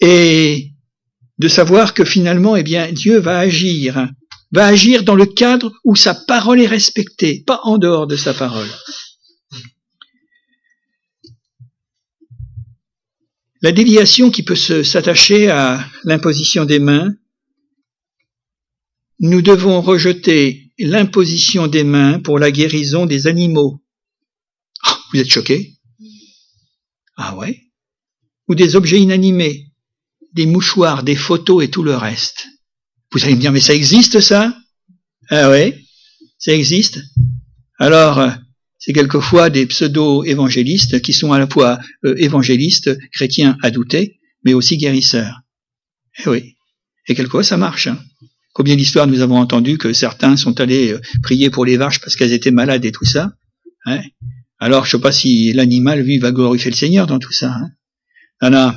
[0.00, 0.72] et
[1.38, 4.08] de savoir que finalement, eh bien, Dieu va agir,
[4.50, 8.34] va agir dans le cadre où sa parole est respectée, pas en dehors de sa
[8.34, 8.68] parole.
[13.62, 17.14] La déviation qui peut s'attacher à l'imposition des mains,
[19.20, 23.82] nous devons rejeter l'imposition des mains pour la guérison des animaux.
[24.82, 25.74] Ah, vous êtes choqués
[27.16, 27.60] Ah ouais
[28.48, 29.66] Ou des objets inanimés,
[30.32, 32.48] des mouchoirs, des photos et tout le reste.
[33.12, 34.56] Vous allez me dire, mais ça existe ça?
[35.28, 35.78] Ah ouais?
[36.38, 37.00] Ça existe?
[37.78, 38.32] Alors,
[38.78, 44.54] c'est quelquefois des pseudo-évangélistes qui sont à la fois euh, évangélistes, chrétiens à douter, mais
[44.54, 45.40] aussi guérisseurs.
[46.18, 46.54] Eh oui.
[47.06, 47.88] Et quelquefois ça marche.
[47.88, 47.98] Hein.
[48.52, 52.16] Combien d'histoires nous avons entendu que certains sont allés euh, prier pour les vaches parce
[52.16, 53.32] qu'elles étaient malades et tout ça.
[53.86, 54.00] Hein
[54.58, 57.54] Alors je sais pas si l'animal, lui, va glorifier le Seigneur dans tout ça.
[58.42, 58.74] Hein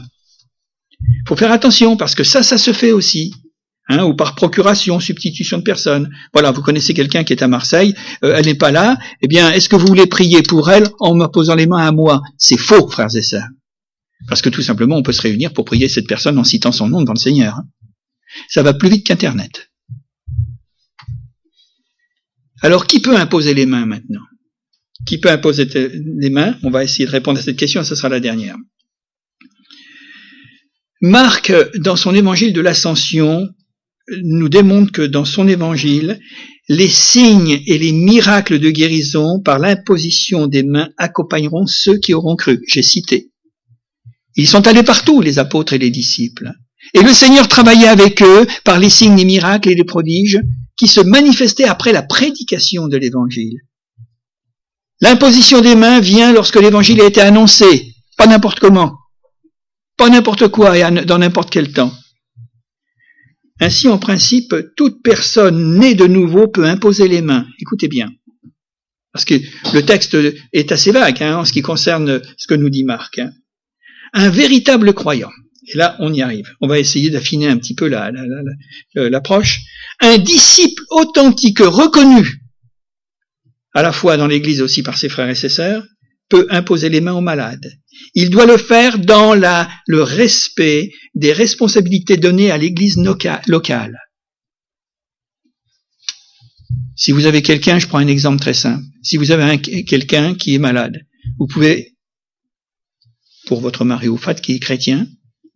[1.28, 3.34] faut faire attention parce que ça, ça se fait aussi
[3.90, 6.10] hein, ou par procuration, substitution de personne.
[6.34, 7.94] Voilà, vous connaissez quelqu'un qui est à Marseille,
[8.24, 11.16] euh, elle n'est pas là, eh bien, est-ce que vous voulez prier pour elle en
[11.16, 12.22] me posant les mains à moi?
[12.38, 13.48] C'est faux, frères et sœurs.
[14.28, 16.88] Parce que tout simplement, on peut se réunir pour prier cette personne en citant son
[16.88, 17.56] nom devant le Seigneur.
[17.56, 17.66] Hein.
[18.48, 19.70] Ça va plus vite qu'Internet.
[22.62, 24.24] Alors, qui peut imposer les mains maintenant?
[25.06, 26.58] Qui peut imposer les mains?
[26.64, 28.56] On va essayer de répondre à cette question ce sera la dernière.
[31.02, 33.50] Marc, dans son évangile de l'Ascension,
[34.24, 36.20] nous démontre que dans son évangile,
[36.70, 42.38] les signes et les miracles de guérison par l'imposition des mains accompagneront ceux qui auront
[42.38, 42.62] cru.
[42.68, 43.32] J'ai cité.
[44.36, 46.54] Ils sont allés partout, les apôtres et les disciples.
[46.94, 50.40] Et le Seigneur travaillait avec eux par les signes, les miracles et les prodiges
[50.78, 53.62] qui se manifestaient après la prédication de l'évangile.
[55.02, 58.98] L'imposition des mains vient lorsque l'évangile a été annoncé, pas n'importe comment,
[59.98, 61.94] pas n'importe quoi et dans n'importe quel temps.
[63.60, 67.46] Ainsi, en principe, toute personne née de nouveau peut imposer les mains.
[67.60, 68.12] Écoutez bien.
[69.12, 69.36] Parce que
[69.74, 70.18] le texte
[70.54, 73.20] est assez vague hein, en ce qui concerne ce que nous dit Marc.
[73.20, 73.32] Hein.
[74.14, 75.32] Un véritable croyant,
[75.68, 77.88] et là on y arrive, on va essayer d'affiner un petit peu
[78.96, 79.60] l'approche,
[80.00, 82.42] un disciple authentique reconnu,
[83.74, 85.84] à la fois dans l'Église aussi par ses frères et ses sœurs,
[86.30, 87.74] peut imposer les mains aux malades.
[88.16, 92.98] Il doit le faire dans la, le respect des responsabilités données à l'Église
[93.48, 94.00] locale.
[96.96, 100.54] Si vous avez quelqu'un, je prends un exemple très simple, si vous avez quelqu'un qui
[100.56, 101.06] est malade,
[101.40, 101.96] vous pouvez,
[103.48, 105.08] pour votre mari ou fat qui est chrétien,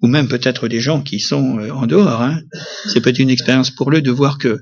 [0.01, 2.41] ou même peut-être des gens qui sont euh, en dehors, hein,
[2.87, 4.59] c'est peut-être une expérience pour eux de voir que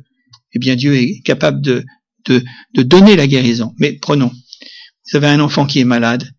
[0.54, 1.84] eh bien, Dieu est capable de,
[2.26, 2.44] de,
[2.76, 3.74] de donner la guérison.
[3.78, 6.32] Mais prenons, vous avez un enfant qui est malade,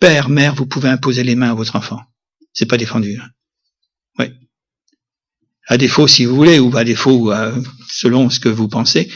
[0.00, 2.00] père, mère, vous pouvez imposer les mains à votre enfant.
[2.52, 3.18] C'est pas défendu.
[3.22, 3.28] Hein.
[4.18, 4.26] Oui.
[5.68, 7.32] À défaut, si vous voulez, ou à défaut,
[7.88, 9.08] selon ce que vous pensez,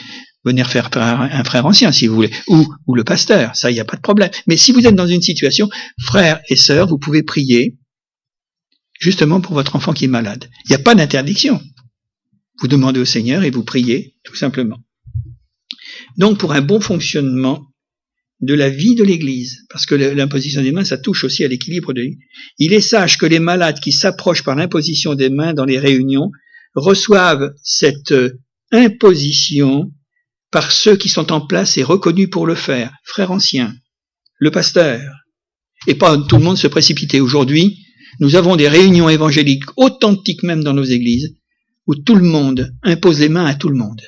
[0.44, 3.80] venir faire un frère ancien, si vous voulez, ou, ou le pasteur, ça, il n'y
[3.80, 4.30] a pas de problème.
[4.46, 5.68] Mais si vous êtes dans une situation,
[5.98, 7.76] frère et sœur, vous pouvez prier,
[8.98, 10.48] justement pour votre enfant qui est malade.
[10.64, 11.60] Il n'y a pas d'interdiction.
[12.60, 14.78] Vous demandez au Seigneur et vous priez, tout simplement.
[16.16, 17.66] Donc, pour un bon fonctionnement
[18.40, 21.92] de la vie de l'Église, parce que l'imposition des mains, ça touche aussi à l'équilibre
[21.92, 22.18] de l'Église.
[22.58, 26.30] Il est sage que les malades qui s'approchent par l'imposition des mains dans les réunions
[26.74, 28.38] reçoivent cette euh,
[28.72, 29.92] imposition
[30.50, 33.74] par ceux qui sont en place et reconnus pour le faire, frère ancien,
[34.38, 35.00] le pasteur,
[35.86, 37.20] et pas tout le monde se précipiter.
[37.20, 37.83] Aujourd'hui,
[38.20, 41.34] nous avons des réunions évangéliques authentiques même dans nos églises,
[41.86, 44.02] où tout le monde impose les mains à tout le monde.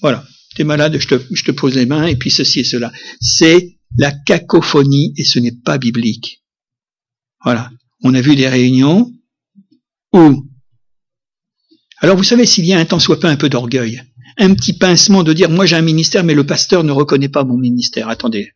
[0.00, 0.24] Voilà.
[0.56, 2.92] T'es malade, je te, je te pose les mains, et puis ceci et cela.
[3.20, 6.42] C'est la cacophonie, et ce n'est pas biblique.
[7.44, 7.70] Voilà.
[8.02, 9.12] On a vu des réunions
[10.12, 10.50] où
[12.00, 14.02] alors vous savez, s'il y a un temps soit pas un peu d'orgueil,
[14.38, 17.44] un petit pincement de dire moi j'ai un ministère mais le pasteur ne reconnaît pas
[17.44, 18.08] mon ministère.
[18.08, 18.52] Attendez.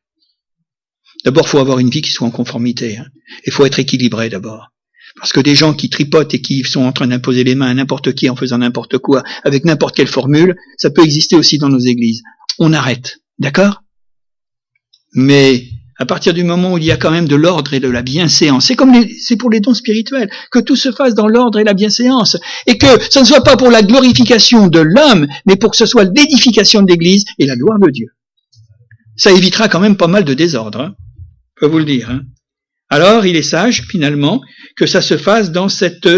[1.24, 2.98] D'abord, faut avoir une vie qui soit en conformité.
[2.98, 3.06] Hein.
[3.46, 4.68] Il faut être équilibré d'abord.
[5.16, 7.74] Parce que des gens qui tripotent et qui sont en train d'imposer les mains à
[7.74, 11.68] n'importe qui en faisant n'importe quoi, avec n'importe quelle formule, ça peut exister aussi dans
[11.68, 12.22] nos églises.
[12.58, 13.20] On arrête.
[13.38, 13.82] D'accord?
[15.14, 15.68] Mais
[15.98, 18.02] à partir du moment où il y a quand même de l'ordre et de la
[18.02, 18.66] bienséance.
[18.66, 21.74] C'est comme c'est pour les dons spirituels, que tout se fasse dans l'ordre et la
[21.74, 25.76] bienséance, et que ce ne soit pas pour la glorification de l'homme, mais pour que
[25.76, 28.08] ce soit l'édification de l'Église et la gloire de Dieu.
[29.16, 30.94] Ça évitera quand même pas mal de désordre, hein,
[31.54, 32.10] je peux vous le dire.
[32.10, 32.22] Hein.
[32.90, 34.40] Alors, il est sage, finalement,
[34.76, 36.08] que ça se fasse dans cette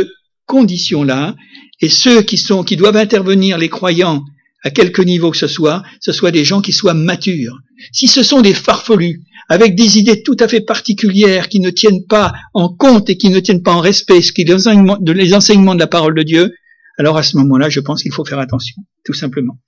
[0.46, 1.34] condition-là,
[1.80, 4.24] et ceux qui sont, qui doivent intervenir, les croyants,
[4.62, 7.58] à quelque niveau que ce soit, ce soit des gens qui soient matures.
[7.92, 12.04] Si ce sont des farfelus, avec des idées tout à fait particulières qui ne tiennent
[12.06, 14.96] pas en compte et qui ne tiennent pas en respect ce qui est les enseignements,
[14.98, 16.52] de, les enseignements de la parole de Dieu,
[16.98, 19.58] alors à ce moment-là, je pense qu'il faut faire attention, tout simplement.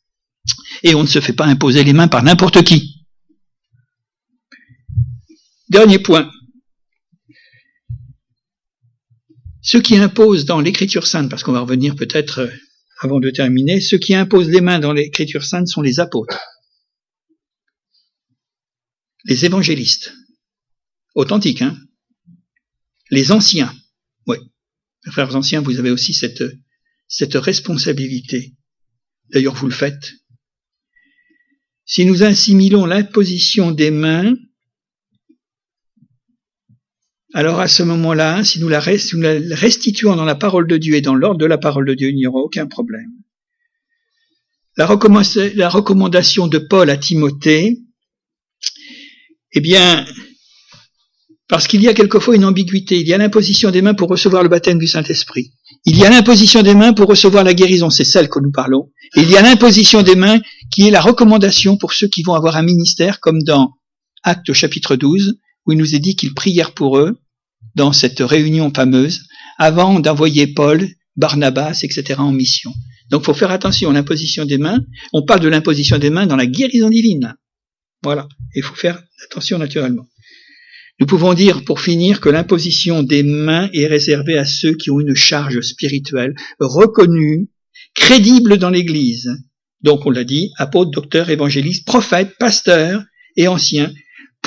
[0.83, 2.98] Et on ne se fait pas imposer les mains par n'importe qui.
[5.71, 6.31] Dernier point.
[9.63, 12.51] Ceux qui imposent dans l'écriture sainte, parce qu'on va revenir peut-être euh,
[13.01, 16.39] avant de terminer, ceux qui imposent les mains dans l'écriture sainte sont les apôtres
[19.29, 20.15] les évangélistes,
[21.15, 21.79] authentiques, hein,
[23.11, 23.75] les anciens.
[24.27, 24.39] Oui,
[25.11, 26.43] frères anciens, vous avez aussi cette,
[27.09, 28.55] cette responsabilité.
[29.31, 30.15] D'ailleurs, vous le faites.
[31.85, 34.35] Si nous assimilons l'imposition des mains,
[37.35, 41.15] alors à ce moment-là, si nous la, restituons dans la parole de Dieu et dans
[41.15, 43.11] l'ordre de la parole de Dieu, il n'y aura aucun problème.
[44.77, 47.81] La, recommandation de Paul à Timothée,
[49.53, 50.07] eh bien,
[51.49, 53.01] parce qu'il y a quelquefois une ambiguïté.
[53.01, 55.53] Il y a l'imposition des mains pour recevoir le baptême du Saint-Esprit.
[55.85, 58.91] Il y a l'imposition des mains pour recevoir la guérison, c'est celle que nous parlons.
[59.17, 60.39] Et il y a l'imposition des mains
[60.71, 63.73] qui est la recommandation pour ceux qui vont avoir un ministère, comme dans
[64.23, 65.39] Actes chapitre 12,
[65.69, 67.21] où il nous est dit qu'ils prièrent pour eux,
[67.77, 69.23] dans cette réunion fameuse,
[69.59, 72.15] avant d'envoyer Paul, Barnabas, etc.
[72.19, 72.73] en mission.
[73.11, 74.81] Donc il faut faire attention à l'imposition des mains.
[75.13, 77.35] On parle de l'imposition des mains dans la guérison divine.
[78.03, 80.09] Voilà, il faut faire attention naturellement.
[81.01, 84.99] Nous pouvons dire, pour finir, que l'imposition des mains est réservée à ceux qui ont
[84.99, 87.51] une charge spirituelle reconnue,
[87.95, 89.31] crédible dans l'Église.
[89.81, 93.05] Donc, on l'a dit, apôtre, docteur, évangéliste, prophète, pasteur
[93.37, 93.93] et ancien,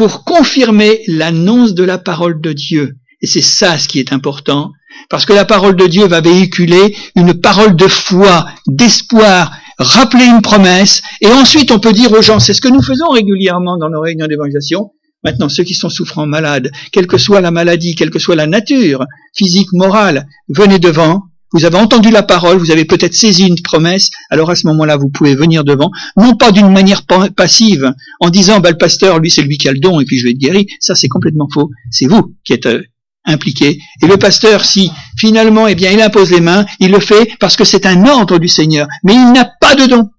[0.02, 2.96] pour confirmer l'annonce de la parole de Dieu.
[3.22, 4.72] Et c'est ça ce qui est important,
[5.12, 10.42] parce que la parole de Dieu va véhiculer une parole de foi, d'espoir, rappeler une
[10.42, 13.92] promesse, et ensuite on peut dire aux gens, c'est ce que nous faisons régulièrement dans
[13.92, 14.90] nos réunions d'évangélisation,
[15.24, 18.48] maintenant ceux qui sont souffrants, malades, quelle que soit la maladie, quelle que soit la
[18.48, 23.62] nature, physique, morale, venez devant, vous avez entendu la parole, vous avez peut-être saisi une
[23.62, 27.04] promesse, alors à ce moment-là, vous pouvez venir devant, non pas d'une manière
[27.36, 30.18] passive, en disant, bah, le pasteur, lui, c'est lui qui a le don, et puis
[30.18, 30.68] je vais être guéri.
[30.80, 31.70] Ça, c'est complètement faux.
[31.90, 32.82] C'est vous qui êtes euh,
[33.26, 33.80] impliqué.
[34.02, 37.56] Et le pasteur, si finalement, eh bien, il impose les mains, il le fait parce
[37.56, 40.10] que c'est un ordre du Seigneur, mais il n'a pas de don.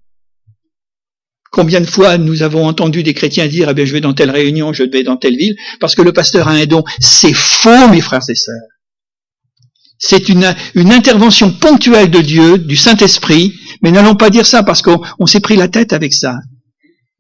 [1.51, 4.31] Combien de fois nous avons entendu des chrétiens dire, eh bien, je vais dans telle
[4.31, 6.83] réunion, je vais dans telle ville, parce que le pasteur a un don.
[6.99, 8.72] C'est faux, mes frères et sœurs.
[10.05, 10.45] C'est une,
[10.75, 15.55] intervention ponctuelle de Dieu, du Saint-Esprit, mais n'allons pas dire ça parce qu'on s'est pris
[15.55, 16.35] la tête avec ça.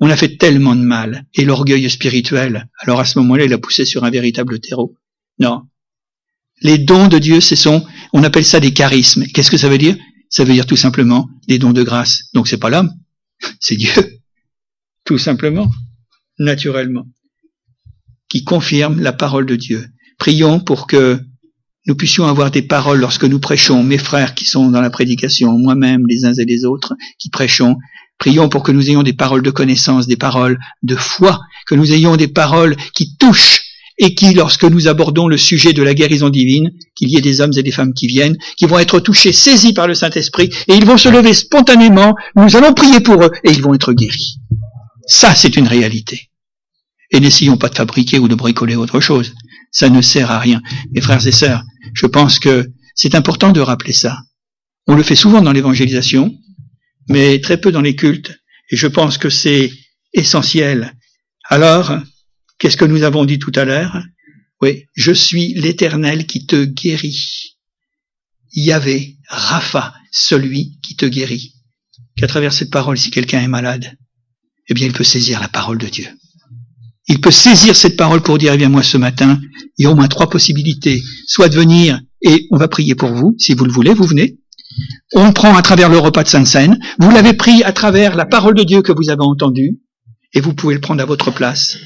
[0.00, 1.24] On a fait tellement de mal.
[1.34, 4.96] Et l'orgueil spirituel, alors à ce moment-là, il a poussé sur un véritable terreau.
[5.38, 5.62] Non.
[6.60, 9.26] Les dons de Dieu, ce sont, on appelle ça des charismes.
[9.32, 9.96] Qu'est-ce que ça veut dire?
[10.28, 12.24] Ça veut dire tout simplement des dons de grâce.
[12.34, 12.90] Donc c'est pas l'homme,
[13.60, 13.92] c'est Dieu.
[15.04, 15.70] Tout simplement,
[16.40, 17.06] naturellement,
[18.28, 19.86] qui confirme la parole de Dieu.
[20.18, 21.20] Prions pour que
[21.86, 25.58] nous puissions avoir des paroles lorsque nous prêchons, mes frères qui sont dans la prédication,
[25.58, 27.76] moi-même, les uns et les autres qui prêchons.
[28.18, 31.92] Prions pour que nous ayons des paroles de connaissance, des paroles de foi, que nous
[31.92, 33.64] ayons des paroles qui touchent
[33.98, 37.40] et qui, lorsque nous abordons le sujet de la guérison divine, qu'il y ait des
[37.40, 40.74] hommes et des femmes qui viennent, qui vont être touchés, saisis par le Saint-Esprit, et
[40.74, 44.36] ils vont se lever spontanément, nous allons prier pour eux, et ils vont être guéris.
[45.06, 46.30] Ça, c'est une réalité.
[47.10, 49.34] Et n'essayons pas de fabriquer ou de bricoler autre chose.
[49.72, 50.62] Ça ne sert à rien.
[50.92, 51.64] Mes frères et sœurs,
[51.94, 54.18] je pense que c'est important de rappeler ça.
[54.86, 56.32] On le fait souvent dans l'évangélisation,
[57.08, 58.38] mais très peu dans les cultes,
[58.70, 59.72] et je pense que c'est
[60.14, 60.94] essentiel.
[61.48, 62.00] Alors,
[62.62, 64.04] Qu'est-ce que nous avons dit tout à l'heure?
[64.60, 67.56] Oui, je suis l'Éternel qui te guérit.
[68.52, 71.54] Yahvé, Rapha, celui qui te guérit.
[72.16, 73.98] Qu'à travers cette parole, si quelqu'un est malade,
[74.68, 76.06] eh bien, il peut saisir la parole de Dieu.
[77.08, 79.40] Il peut saisir cette parole pour dire, eh bien, moi, ce matin,
[79.76, 81.02] il y a au moins trois possibilités.
[81.26, 84.38] Soit de venir et on va prier pour vous, si vous le voulez, vous venez.
[85.14, 86.78] On prend à travers le repas de Sainte Seine.
[87.00, 89.80] Vous l'avez pris à travers la parole de Dieu que vous avez entendue.
[90.34, 91.76] Et vous pouvez le prendre à votre place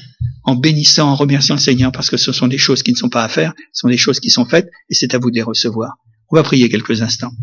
[0.47, 3.09] en bénissant, en remerciant le Seigneur parce que ce sont des choses qui ne sont
[3.09, 5.35] pas à faire, ce sont des choses qui sont faites et c'est à vous de
[5.35, 5.95] les recevoir.
[6.31, 7.33] On va prier quelques instants.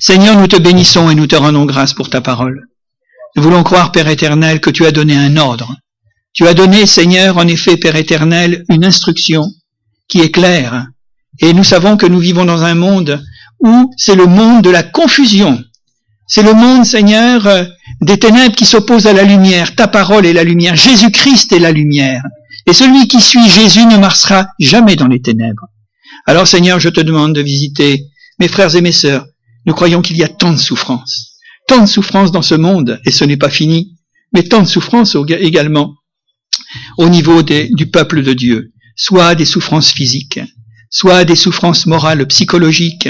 [0.00, 2.68] Seigneur, nous te bénissons et nous te rendons grâce pour ta parole.
[3.36, 5.76] Nous voulons croire, Père éternel, que tu as donné un ordre.
[6.36, 9.42] Tu as donné, Seigneur, en effet, Père éternel, une instruction
[10.06, 10.86] qui est claire.
[11.40, 13.24] Et nous savons que nous vivons dans un monde
[13.60, 15.58] où c'est le monde de la confusion.
[16.28, 17.66] C'est le monde, Seigneur,
[18.02, 19.74] des ténèbres qui s'opposent à la lumière.
[19.74, 20.76] Ta parole est la lumière.
[20.76, 22.22] Jésus-Christ est la lumière.
[22.66, 25.68] Et celui qui suit Jésus ne marchera jamais dans les ténèbres.
[26.26, 28.08] Alors, Seigneur, je te demande de visiter
[28.38, 29.24] mes frères et mes sœurs.
[29.64, 31.38] Nous croyons qu'il y a tant de souffrances.
[31.66, 33.96] Tant de souffrances dans ce monde, et ce n'est pas fini,
[34.34, 35.94] mais tant de souffrances également
[36.98, 40.40] au niveau du peuple de Dieu, soit des souffrances physiques,
[40.90, 43.08] soit des souffrances morales, psychologiques,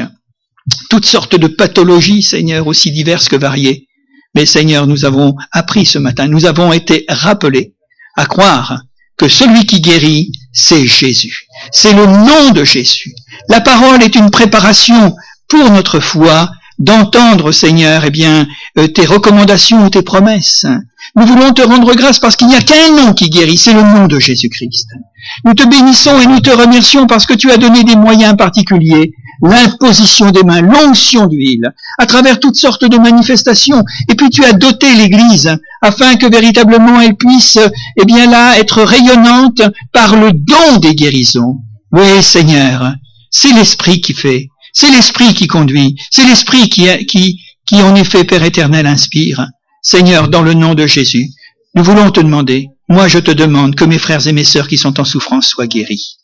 [0.91, 3.89] toutes sortes de pathologies, Seigneur, aussi diverses que variées.
[4.35, 7.75] Mais Seigneur, nous avons appris ce matin, nous avons été rappelés
[8.17, 8.83] à croire
[9.17, 11.47] que celui qui guérit, c'est Jésus.
[11.73, 13.15] C'est le nom de Jésus.
[13.49, 15.15] La parole est une préparation
[15.49, 18.47] pour notre foi d'entendre, Seigneur, eh bien,
[18.79, 20.67] euh, tes recommandations ou tes promesses.
[21.17, 23.83] Nous voulons te rendre grâce parce qu'il n'y a qu'un nom qui guérit, c'est le
[23.83, 24.89] nom de Jésus-Christ.
[25.45, 29.13] Nous te bénissons et nous te remercions parce que tu as donné des moyens particuliers
[29.43, 33.83] l'imposition des mains, l'onction d'huile, à travers toutes sortes de manifestations.
[34.11, 37.59] Et puis tu as doté l'Église afin que véritablement elle puisse,
[37.97, 39.63] eh bien là, être rayonnante
[39.93, 41.59] par le don des guérisons.
[41.93, 42.95] Oui, Seigneur,
[43.31, 48.25] c'est l'Esprit qui fait, c'est l'Esprit qui conduit, c'est l'Esprit qui, qui, qui en effet,
[48.25, 49.47] Père éternel, inspire.
[49.89, 51.29] Seigneur, dans le nom de Jésus,
[51.77, 54.79] nous voulons te demander, moi je te demande que mes frères et mes sœurs qui
[54.79, 56.17] sont en souffrance soient guéris.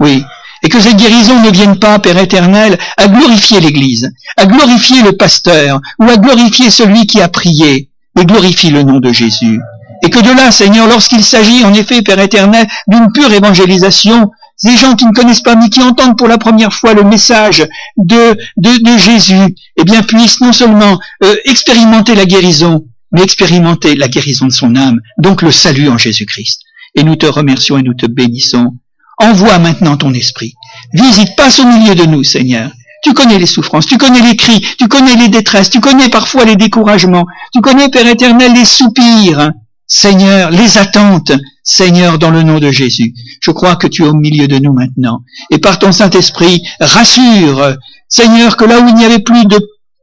[0.00, 0.24] Oui,
[0.62, 5.12] et que ces guérisons ne viennent pas, Père éternel, à glorifier l'Église, à glorifier le
[5.12, 9.60] pasteur, ou à glorifier celui qui a prié, mais glorifie le nom de Jésus.
[10.02, 14.30] Et que de là, Seigneur, lorsqu'il s'agit en effet, Père éternel, d'une pure évangélisation,
[14.64, 17.68] des gens qui ne connaissent pas, mais qui entendent pour la première fois le message
[17.98, 24.08] de, de, Jésus, eh bien, puissent non seulement euh, expérimenter la guérison, mais expérimenter la
[24.08, 26.62] guérison de son âme, donc le salut en Jésus-Christ.
[26.94, 28.74] Et nous te remercions et nous te bénissons
[29.20, 30.54] Envoie maintenant ton esprit.
[30.94, 32.70] Visite, passe au milieu de nous, Seigneur.
[33.04, 36.46] Tu connais les souffrances, tu connais les cris, tu connais les détresses, tu connais parfois
[36.46, 39.52] les découragements, tu connais, Père éternel, les soupirs.
[39.86, 41.32] Seigneur, les attentes,
[41.64, 43.12] Seigneur, dans le nom de Jésus.
[43.42, 45.22] Je crois que tu es au milieu de nous maintenant.
[45.50, 47.76] Et par ton Saint-Esprit, rassure,
[48.08, 49.58] Seigneur, que là où il n'y avait plus de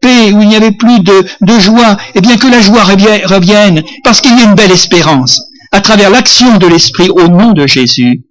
[0.07, 4.21] où il n'y avait plus de, de joie, eh bien que la joie revienne, parce
[4.21, 5.41] qu'il y a une belle espérance,
[5.71, 8.23] à travers l'action de l'Esprit au nom de Jésus.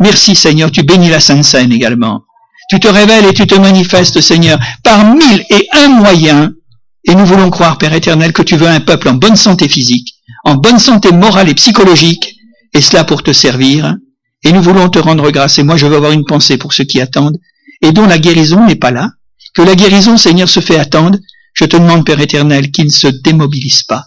[0.00, 2.22] Merci Seigneur, tu bénis la Sainte Seine également.
[2.70, 6.50] Tu te révèles et tu te manifestes Seigneur par mille et un moyens.
[7.06, 10.14] Et nous voulons croire, Père éternel, que tu veux un peuple en bonne santé physique,
[10.44, 12.36] en bonne santé morale et psychologique,
[12.72, 13.94] et cela pour te servir.
[14.42, 15.58] Et nous voulons te rendre grâce.
[15.58, 17.36] Et moi, je veux avoir une pensée pour ceux qui attendent,
[17.82, 19.10] et dont la guérison n'est pas là.
[19.54, 21.18] Que la guérison, Seigneur, se fait attendre.
[21.54, 24.04] Je te demande, Père éternel, qu'il ne se démobilise pas.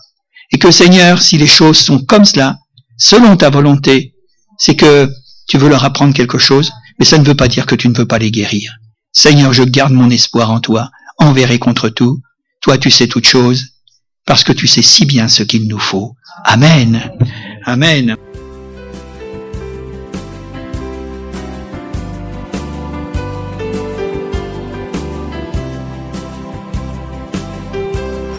[0.51, 2.57] Et que, Seigneur, si les choses sont comme cela,
[2.97, 4.13] selon ta volonté,
[4.57, 5.09] c'est que
[5.47, 7.97] tu veux leur apprendre quelque chose, mais ça ne veut pas dire que tu ne
[7.97, 8.73] veux pas les guérir.
[9.13, 12.21] Seigneur, je garde mon espoir en toi, envers contre tout.
[12.61, 13.67] Toi, tu sais toutes choses,
[14.25, 16.15] parce que tu sais si bien ce qu'il nous faut.
[16.43, 17.11] Amen.
[17.65, 18.17] Amen.